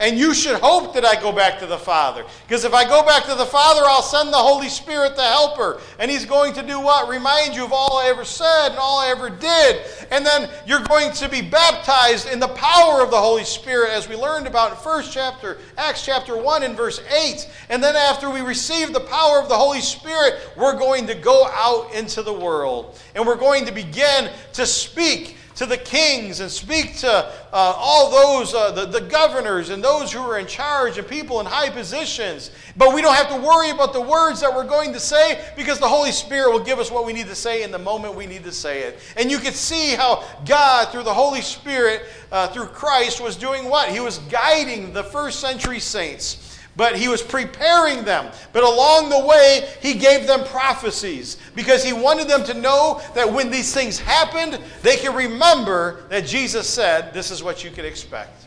And 0.00 0.18
you 0.18 0.34
should 0.34 0.60
hope 0.60 0.94
that 0.94 1.04
I 1.04 1.20
go 1.20 1.32
back 1.32 1.58
to 1.60 1.66
the 1.66 1.78
Father. 1.78 2.24
Because 2.46 2.64
if 2.64 2.74
I 2.74 2.84
go 2.84 3.04
back 3.04 3.24
to 3.24 3.34
the 3.34 3.46
Father, 3.46 3.82
I'll 3.84 4.02
send 4.02 4.32
the 4.32 4.36
Holy 4.36 4.68
Spirit, 4.68 5.14
the 5.14 5.22
Helper. 5.22 5.80
And 5.98 6.10
He's 6.10 6.24
going 6.24 6.52
to 6.54 6.62
do 6.62 6.80
what? 6.80 7.08
Remind 7.08 7.54
you 7.54 7.64
of 7.64 7.72
all 7.72 7.98
I 7.98 8.08
ever 8.08 8.24
said 8.24 8.70
and 8.70 8.78
all 8.78 8.98
I 8.98 9.08
ever 9.08 9.30
did. 9.30 9.82
And 10.10 10.26
then 10.26 10.50
you're 10.66 10.82
going 10.82 11.12
to 11.12 11.28
be 11.28 11.40
baptized 11.40 12.28
in 12.28 12.40
the 12.40 12.48
power 12.48 13.02
of 13.02 13.10
the 13.10 13.20
Holy 13.20 13.44
Spirit, 13.44 13.90
as 13.90 14.08
we 14.08 14.16
learned 14.16 14.46
about 14.46 14.72
in 14.72 14.76
first 14.78 15.12
chapter, 15.12 15.58
Acts 15.76 16.04
chapter 16.04 16.36
1 16.36 16.62
and 16.62 16.76
verse 16.76 17.00
8. 17.08 17.48
And 17.68 17.82
then 17.82 17.94
after 17.94 18.28
we 18.30 18.40
receive 18.40 18.92
the 18.92 19.00
power 19.00 19.40
of 19.40 19.48
the 19.48 19.56
Holy 19.56 19.80
Spirit, 19.80 20.40
we're 20.56 20.78
going 20.78 21.06
to 21.06 21.14
go 21.14 21.46
out 21.52 21.94
into 21.94 22.22
the 22.22 22.32
world. 22.32 22.98
And 23.14 23.26
we're 23.26 23.36
going 23.36 23.66
to 23.66 23.72
begin 23.72 24.30
to 24.54 24.66
speak 24.66 25.36
to 25.56 25.66
the 25.66 25.76
kings 25.76 26.40
and 26.40 26.50
speak 26.50 26.96
to 26.98 27.10
uh, 27.10 27.30
all 27.52 28.10
those, 28.10 28.54
uh, 28.54 28.70
the, 28.72 28.86
the 28.86 29.00
governors 29.00 29.70
and 29.70 29.82
those 29.82 30.12
who 30.12 30.20
are 30.20 30.38
in 30.38 30.46
charge 30.46 30.98
and 30.98 31.06
people 31.06 31.40
in 31.40 31.46
high 31.46 31.70
positions. 31.70 32.50
But 32.76 32.94
we 32.94 33.02
don't 33.02 33.14
have 33.14 33.28
to 33.28 33.36
worry 33.36 33.70
about 33.70 33.92
the 33.92 34.00
words 34.00 34.40
that 34.40 34.54
we're 34.54 34.66
going 34.66 34.92
to 34.92 35.00
say 35.00 35.44
because 35.56 35.78
the 35.78 35.88
Holy 35.88 36.12
Spirit 36.12 36.52
will 36.52 36.64
give 36.64 36.78
us 36.78 36.90
what 36.90 37.04
we 37.04 37.12
need 37.12 37.26
to 37.26 37.34
say 37.34 37.62
in 37.62 37.70
the 37.70 37.78
moment 37.78 38.14
we 38.14 38.26
need 38.26 38.44
to 38.44 38.52
say 38.52 38.82
it. 38.82 38.98
And 39.16 39.30
you 39.30 39.38
can 39.38 39.52
see 39.52 39.94
how 39.94 40.24
God, 40.46 40.90
through 40.90 41.04
the 41.04 41.14
Holy 41.14 41.42
Spirit, 41.42 42.02
uh, 42.30 42.48
through 42.48 42.66
Christ, 42.66 43.20
was 43.20 43.36
doing 43.36 43.68
what? 43.68 43.90
He 43.90 44.00
was 44.00 44.18
guiding 44.18 44.92
the 44.92 45.04
first 45.04 45.40
century 45.40 45.80
saints 45.80 46.41
but 46.76 46.96
he 46.96 47.08
was 47.08 47.22
preparing 47.22 48.04
them. 48.04 48.30
But 48.52 48.64
along 48.64 49.10
the 49.10 49.26
way, 49.26 49.68
he 49.80 49.94
gave 49.94 50.26
them 50.26 50.44
prophecies 50.44 51.36
because 51.54 51.84
he 51.84 51.92
wanted 51.92 52.28
them 52.28 52.44
to 52.44 52.54
know 52.54 53.02
that 53.14 53.30
when 53.30 53.50
these 53.50 53.74
things 53.74 53.98
happened, 53.98 54.58
they 54.82 54.96
can 54.96 55.14
remember 55.14 56.04
that 56.08 56.26
Jesus 56.26 56.68
said, 56.68 57.12
This 57.12 57.30
is 57.30 57.42
what 57.42 57.62
you 57.62 57.70
can 57.70 57.84
expect. 57.84 58.46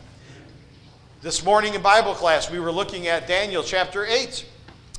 This 1.22 1.44
morning 1.44 1.74
in 1.74 1.82
Bible 1.82 2.14
class, 2.14 2.50
we 2.50 2.60
were 2.60 2.72
looking 2.72 3.06
at 3.08 3.26
Daniel 3.26 3.62
chapter 3.62 4.04
8. 4.04 4.44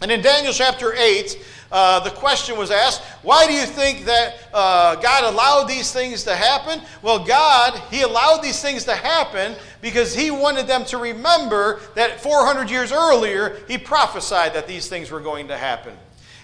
And 0.02 0.12
in 0.12 0.22
Daniel 0.22 0.54
chapter 0.54 0.94
8, 0.94 1.44
uh, 1.72 2.00
the 2.02 2.12
question 2.12 2.58
was 2.58 2.70
asked, 2.70 3.02
why 3.24 3.48
do 3.48 3.54
you 3.54 3.66
think 3.66 4.06
that 4.06 4.36
uh, 4.54 4.96
God 4.96 5.34
allowed 5.34 5.66
these 5.66 5.92
things 5.92 6.24
to 6.26 6.36
happen? 6.36 6.82
Well, 7.02 7.26
God, 7.26 7.74
He 7.92 8.04
allowed 8.04 8.42
these 8.42 8.62
things 8.62 8.84
to 8.86 8.94
happen 8.94 9.56
because 9.82 10.14
He 10.14 10.30
wanted 10.30 10.68
them 10.68 10.86
to 10.86 10.98
remember 10.98 11.82
that 11.96 12.22
400 12.22 12.70
years 12.70 12.92
earlier, 12.92 13.58
He 13.68 13.78
prophesied 13.78 14.54
that 14.54 14.68
these 14.68 14.88
things 14.88 15.10
were 15.10 15.20
going 15.20 15.48
to 15.48 15.58
happen. 15.58 15.94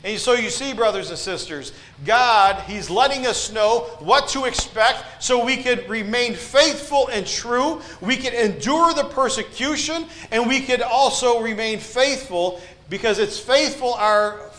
And 0.05 0.19
so 0.19 0.33
you 0.33 0.49
see, 0.49 0.73
brothers 0.73 1.09
and 1.11 1.17
sisters, 1.17 1.71
God, 2.03 2.61
He's 2.63 2.89
letting 2.89 3.25
us 3.25 3.53
know 3.53 3.81
what 3.99 4.27
to 4.29 4.43
expect 4.43 5.23
so 5.23 5.45
we 5.45 5.63
could 5.63 5.87
remain 5.89 6.33
faithful 6.33 7.07
and 7.07 7.25
true. 7.25 7.81
We 8.01 8.17
can 8.17 8.33
endure 8.33 8.93
the 8.93 9.05
persecution, 9.05 10.05
and 10.31 10.45
we 10.45 10.59
could 10.59 10.81
also 10.81 11.41
remain 11.41 11.79
faithful 11.79 12.61
because 12.89 13.19
it's 13.19 13.39
faithful 13.39 13.93
are 13.93 14.52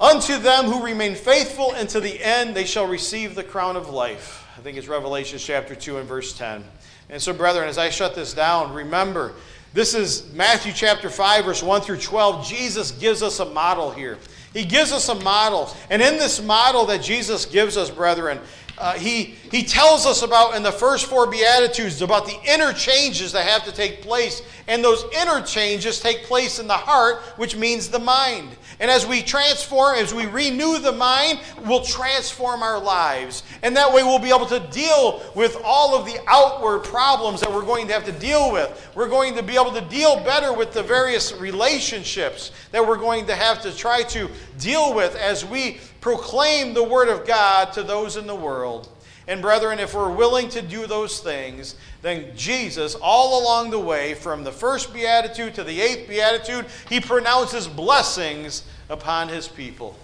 Unto 0.00 0.38
them 0.38 0.66
who 0.66 0.84
remain 0.84 1.16
faithful 1.16 1.72
unto 1.72 1.98
the 1.98 2.22
end, 2.22 2.54
they 2.54 2.64
shall 2.64 2.86
receive 2.86 3.34
the 3.34 3.42
crown 3.42 3.74
of 3.74 3.88
life. 3.88 4.46
I 4.56 4.60
think 4.60 4.78
it's 4.78 4.86
Revelation 4.86 5.38
chapter 5.40 5.74
2 5.74 5.98
and 5.98 6.06
verse 6.06 6.32
10. 6.38 6.62
And 7.10 7.20
so, 7.20 7.32
brethren, 7.32 7.68
as 7.68 7.78
I 7.78 7.90
shut 7.90 8.14
this 8.14 8.32
down, 8.32 8.72
remember, 8.72 9.32
this 9.74 9.94
is 9.94 10.32
Matthew 10.34 10.72
chapter 10.72 11.10
5, 11.10 11.44
verse 11.44 11.64
1 11.64 11.80
through 11.80 11.98
12. 11.98 12.46
Jesus 12.46 12.92
gives 12.92 13.24
us 13.24 13.40
a 13.40 13.46
model 13.46 13.90
here. 13.90 14.18
He 14.52 14.64
gives 14.64 14.92
us 14.92 15.08
a 15.08 15.16
model. 15.16 15.74
And 15.90 16.00
in 16.00 16.14
this 16.16 16.40
model 16.40 16.86
that 16.86 17.02
Jesus 17.02 17.44
gives 17.44 17.76
us, 17.76 17.90
brethren, 17.90 18.38
uh, 18.78 18.94
he, 18.94 19.34
he 19.50 19.64
tells 19.64 20.06
us 20.06 20.22
about 20.22 20.54
in 20.54 20.62
the 20.62 20.72
first 20.72 21.06
four 21.06 21.26
Beatitudes 21.26 22.00
about 22.00 22.26
the 22.26 22.38
interchanges 22.52 23.32
that 23.32 23.46
have 23.46 23.64
to 23.64 23.72
take 23.72 24.02
place. 24.02 24.42
And 24.68 24.82
those 24.84 25.04
interchanges 25.20 26.00
take 26.00 26.24
place 26.24 26.58
in 26.58 26.66
the 26.66 26.76
heart, 26.76 27.22
which 27.36 27.56
means 27.56 27.88
the 27.88 27.98
mind. 27.98 28.50
And 28.80 28.90
as 28.90 29.06
we 29.06 29.22
transform, 29.22 29.96
as 29.96 30.14
we 30.14 30.26
renew 30.26 30.78
the 30.78 30.92
mind, 30.92 31.40
we'll 31.64 31.84
transform 31.84 32.62
our 32.62 32.80
lives. 32.80 33.42
And 33.62 33.76
that 33.76 33.92
way 33.92 34.04
we'll 34.04 34.20
be 34.20 34.28
able 34.28 34.46
to 34.46 34.60
deal 34.70 35.20
with 35.34 35.56
all 35.64 35.96
of 35.96 36.06
the 36.06 36.18
outward 36.28 36.84
problems 36.84 37.40
that 37.40 37.52
we're 37.52 37.64
going 37.64 37.88
to 37.88 37.92
have 37.92 38.04
to 38.04 38.12
deal 38.12 38.52
with. 38.52 38.90
We're 38.94 39.08
going 39.08 39.34
to 39.34 39.42
be 39.42 39.54
able 39.54 39.72
to 39.72 39.80
deal 39.80 40.16
better 40.20 40.52
with 40.52 40.72
the 40.72 40.82
various 40.82 41.32
relationships 41.34 42.52
that 42.70 42.86
we're 42.86 42.98
going 42.98 43.26
to 43.26 43.34
have 43.34 43.60
to 43.62 43.74
try 43.74 44.02
to 44.04 44.30
deal 44.58 44.94
with 44.94 45.16
as 45.16 45.44
we 45.44 45.80
proclaim 46.00 46.72
the 46.72 46.84
Word 46.84 47.08
of 47.08 47.26
God 47.26 47.72
to 47.72 47.82
those 47.82 48.16
in 48.16 48.28
the 48.28 48.34
world. 48.34 48.88
And 49.26 49.42
brethren, 49.42 49.78
if 49.78 49.92
we're 49.92 50.10
willing 50.10 50.48
to 50.50 50.62
do 50.62 50.86
those 50.86 51.20
things, 51.20 51.74
then 52.00 52.36
Jesus, 52.36 52.94
all 52.94 53.42
along 53.42 53.70
the 53.70 53.78
way, 53.78 54.14
from 54.14 54.44
the 54.44 54.52
first 54.52 54.94
beatitude 54.94 55.54
to 55.56 55.64
the 55.64 55.80
eighth 55.80 56.08
beatitude, 56.08 56.66
he 56.88 57.00
pronounces 57.00 57.66
blessings 57.66 58.62
upon 58.88 59.28
his 59.28 59.48
people. 59.48 59.96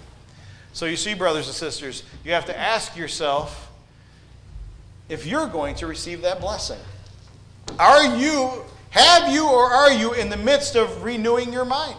So 0.73 0.87
you 0.87 0.97
see, 0.97 1.15
brothers 1.15 1.47
and 1.47 1.55
sisters, 1.55 2.03
you 2.25 2.33
have 2.33 2.47
to 2.47 2.59
ask 2.59 2.97
yourself 2.97 3.71
if 5.09 5.25
you're 5.25 5.47
going 5.47 5.77
to 5.77 5.87
receive 5.87 6.23
that 6.23 6.41
blessing. 6.41 6.81
Are 7.79 8.17
you, 8.17 8.65
have 8.91 9.33
you, 9.33 9.49
or 9.49 9.65
are 9.65 9.93
you 9.93 10.15
in 10.15 10.31
the 10.31 10.37
midst 10.37 10.75
of 10.75 11.05
renewing 11.05 11.53
your 11.53 11.65
mind? 11.65 11.99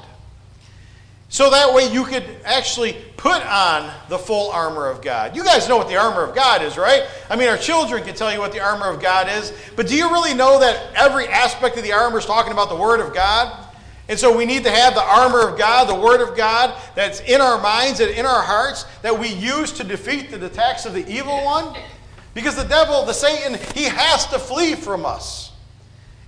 So 1.29 1.49
that 1.49 1.73
way 1.73 1.91
you 1.91 2.03
could 2.03 2.23
actually 2.45 2.95
put 3.17 3.45
on 3.45 3.91
the 4.09 4.17
full 4.17 4.51
armor 4.51 4.87
of 4.87 5.01
God. 5.01 5.35
You 5.35 5.43
guys 5.43 5.67
know 5.67 5.77
what 5.77 5.87
the 5.87 5.97
armor 5.97 6.23
of 6.23 6.35
God 6.35 6.61
is, 6.61 6.77
right? 6.77 7.03
I 7.29 7.35
mean, 7.35 7.47
our 7.47 7.57
children 7.57 8.03
can 8.03 8.15
tell 8.15 8.31
you 8.31 8.39
what 8.39 8.51
the 8.51 8.59
armor 8.59 8.87
of 8.87 9.01
God 9.01 9.27
is, 9.27 9.51
but 9.75 9.87
do 9.87 9.95
you 9.95 10.09
really 10.09 10.33
know 10.33 10.59
that 10.59 10.93
every 10.95 11.27
aspect 11.27 11.77
of 11.77 11.83
the 11.83 11.93
armor 11.93 12.19
is 12.19 12.25
talking 12.25 12.53
about 12.53 12.69
the 12.69 12.75
Word 12.75 12.99
of 12.99 13.13
God? 13.13 13.65
And 14.07 14.19
so 14.19 14.35
we 14.35 14.45
need 14.45 14.63
to 14.65 14.71
have 14.71 14.93
the 14.93 15.01
armor 15.01 15.47
of 15.47 15.57
God, 15.57 15.89
the 15.89 15.95
Word 15.95 16.21
of 16.21 16.37
God, 16.37 16.79
that's 16.93 17.21
in 17.21 17.41
our 17.41 17.59
minds 17.59 17.99
and 17.99 18.11
in 18.11 18.25
our 18.25 18.43
hearts 18.43 18.85
that 19.01 19.17
we 19.17 19.29
use 19.29 19.71
to 19.73 19.83
defeat 19.83 20.29
the 20.29 20.45
attacks 20.45 20.85
of 20.85 20.93
the 20.93 21.07
evil 21.11 21.43
one. 21.43 21.75
Because 22.35 22.55
the 22.55 22.65
devil, 22.65 23.03
the 23.05 23.13
Satan, 23.13 23.57
he 23.73 23.85
has 23.85 24.27
to 24.27 24.37
flee 24.37 24.75
from 24.75 25.05
us. 25.05 25.44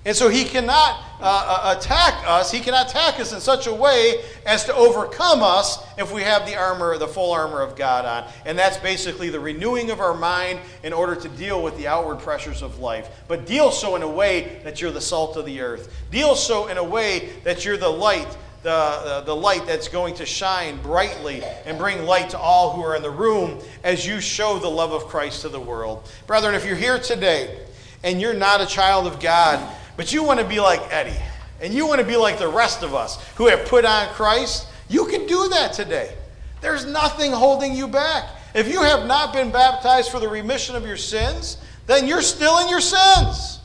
And 0.07 0.15
so 0.15 0.29
he 0.29 0.45
cannot 0.45 1.03
uh, 1.19 1.23
uh, 1.65 1.75
attack 1.77 2.23
us. 2.25 2.49
He 2.49 2.61
cannot 2.61 2.89
attack 2.89 3.19
us 3.19 3.33
in 3.33 3.41
such 3.41 3.67
a 3.67 3.73
way 3.73 4.23
as 4.45 4.63
to 4.63 4.73
overcome 4.73 5.43
us 5.43 5.85
if 5.97 6.13
we 6.13 6.21
have 6.21 6.45
the 6.45 6.55
armor, 6.55 6.97
the 6.97 7.09
full 7.09 7.33
armor 7.33 7.61
of 7.61 7.75
God 7.75 8.05
on. 8.05 8.31
And 8.45 8.57
that's 8.57 8.77
basically 8.77 9.27
the 9.27 9.41
renewing 9.41 9.91
of 9.91 9.99
our 9.99 10.13
mind 10.13 10.61
in 10.83 10.93
order 10.93 11.13
to 11.13 11.27
deal 11.27 11.61
with 11.61 11.75
the 11.75 11.87
outward 11.89 12.19
pressures 12.19 12.61
of 12.61 12.79
life. 12.79 13.09
But 13.27 13.45
deal 13.45 13.69
so 13.69 13.97
in 13.97 14.01
a 14.01 14.07
way 14.07 14.61
that 14.63 14.81
you're 14.81 14.93
the 14.93 15.01
salt 15.01 15.35
of 15.35 15.45
the 15.45 15.59
earth. 15.59 15.93
Deal 16.09 16.35
so 16.35 16.67
in 16.67 16.77
a 16.77 16.83
way 16.83 17.33
that 17.43 17.65
you're 17.65 17.75
the 17.75 17.89
light 17.89 18.37
the, 18.63 19.01
the, 19.03 19.21
the, 19.27 19.35
light 19.35 19.65
that's 19.67 19.87
going 19.87 20.15
to 20.15 20.25
shine 20.25 20.81
brightly 20.81 21.43
and 21.65 21.77
bring 21.77 22.05
light 22.05 22.31
to 22.31 22.39
all 22.39 22.73
who 22.73 22.81
are 22.81 22.95
in 22.95 23.03
the 23.03 23.11
room 23.11 23.59
as 23.83 24.05
you 24.05 24.19
show 24.19 24.57
the 24.57 24.67
love 24.67 24.91
of 24.91 25.05
Christ 25.05 25.43
to 25.43 25.49
the 25.49 25.59
world. 25.59 26.09
Brethren, 26.25 26.55
if 26.55 26.65
you're 26.65 26.75
here 26.75 26.97
today 26.97 27.59
and 28.03 28.19
you're 28.19 28.33
not 28.33 28.59
a 28.59 28.65
child 28.65 29.05
of 29.05 29.19
God, 29.21 29.59
but 29.97 30.13
you 30.13 30.23
want 30.23 30.39
to 30.39 30.45
be 30.45 30.61
like 30.61 30.81
Eddie, 30.93 31.19
and 31.59 31.73
you 31.73 31.85
want 31.85 31.99
to 31.99 32.07
be 32.07 32.15
like 32.15 32.39
the 32.39 32.47
rest 32.47 32.83
of 32.83 32.93
us 32.95 33.21
who 33.35 33.47
have 33.47 33.65
put 33.65 33.83
on 33.83 34.07
Christ, 34.13 34.67
you 34.87 35.05
can 35.07 35.25
do 35.25 35.49
that 35.49 35.73
today. 35.73 36.15
There's 36.61 36.85
nothing 36.85 37.31
holding 37.31 37.75
you 37.75 37.87
back. 37.87 38.29
If 38.53 38.67
you 38.67 38.81
have 38.81 39.05
not 39.05 39.33
been 39.33 39.51
baptized 39.51 40.09
for 40.11 40.19
the 40.19 40.29
remission 40.29 40.75
of 40.75 40.85
your 40.85 40.97
sins, 40.97 41.57
then 41.85 42.07
you're 42.07 42.21
still 42.21 42.59
in 42.59 42.69
your 42.69 42.81
sins. 42.81 43.59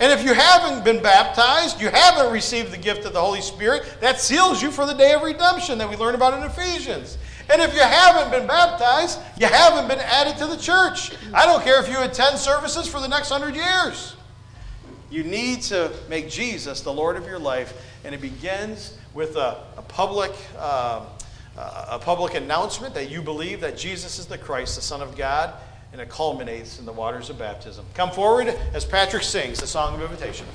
And 0.00 0.10
if 0.12 0.24
you 0.24 0.32
haven't 0.32 0.82
been 0.82 1.02
baptized, 1.02 1.80
you 1.80 1.90
haven't 1.90 2.32
received 2.32 2.72
the 2.72 2.78
gift 2.78 3.04
of 3.04 3.12
the 3.12 3.20
Holy 3.20 3.42
Spirit, 3.42 3.84
that 4.00 4.18
seals 4.18 4.62
you 4.62 4.70
for 4.70 4.86
the 4.86 4.94
day 4.94 5.12
of 5.12 5.22
redemption 5.22 5.76
that 5.78 5.88
we 5.88 5.96
learn 5.96 6.14
about 6.14 6.32
in 6.34 6.42
Ephesians. 6.42 7.18
And 7.50 7.60
if 7.60 7.74
you 7.74 7.80
haven't 7.80 8.30
been 8.30 8.46
baptized, 8.46 9.20
you 9.38 9.46
haven't 9.46 9.88
been 9.88 9.98
added 9.98 10.38
to 10.38 10.46
the 10.46 10.56
church. 10.56 11.12
I 11.34 11.44
don't 11.44 11.62
care 11.62 11.82
if 11.82 11.90
you 11.90 12.00
attend 12.02 12.38
services 12.38 12.86
for 12.86 13.00
the 13.00 13.08
next 13.08 13.28
hundred 13.28 13.56
years. 13.56 14.14
You 15.10 15.24
need 15.24 15.62
to 15.62 15.92
make 16.08 16.30
Jesus 16.30 16.80
the 16.80 16.92
Lord 16.92 17.16
of 17.16 17.26
your 17.26 17.38
life, 17.38 17.74
and 18.04 18.14
it 18.14 18.20
begins 18.20 18.96
with 19.12 19.36
a, 19.36 19.62
a 19.76 19.82
public. 19.82 20.32
Uh, 20.58 21.04
a 21.56 21.98
public 21.98 22.34
announcement 22.34 22.94
that 22.94 23.10
you 23.10 23.20
believe 23.20 23.60
that 23.60 23.76
Jesus 23.76 24.18
is 24.18 24.26
the 24.26 24.38
Christ, 24.38 24.76
the 24.76 24.82
Son 24.82 25.02
of 25.02 25.16
God, 25.16 25.52
and 25.92 26.00
it 26.00 26.08
culminates 26.08 26.78
in 26.78 26.86
the 26.86 26.92
waters 26.92 27.28
of 27.28 27.38
baptism. 27.38 27.84
Come 27.92 28.10
forward 28.12 28.48
as 28.72 28.84
Patrick 28.84 29.24
sings 29.24 29.60
the 29.60 29.66
song 29.66 29.94
of 29.94 30.00
invitation. 30.00 30.46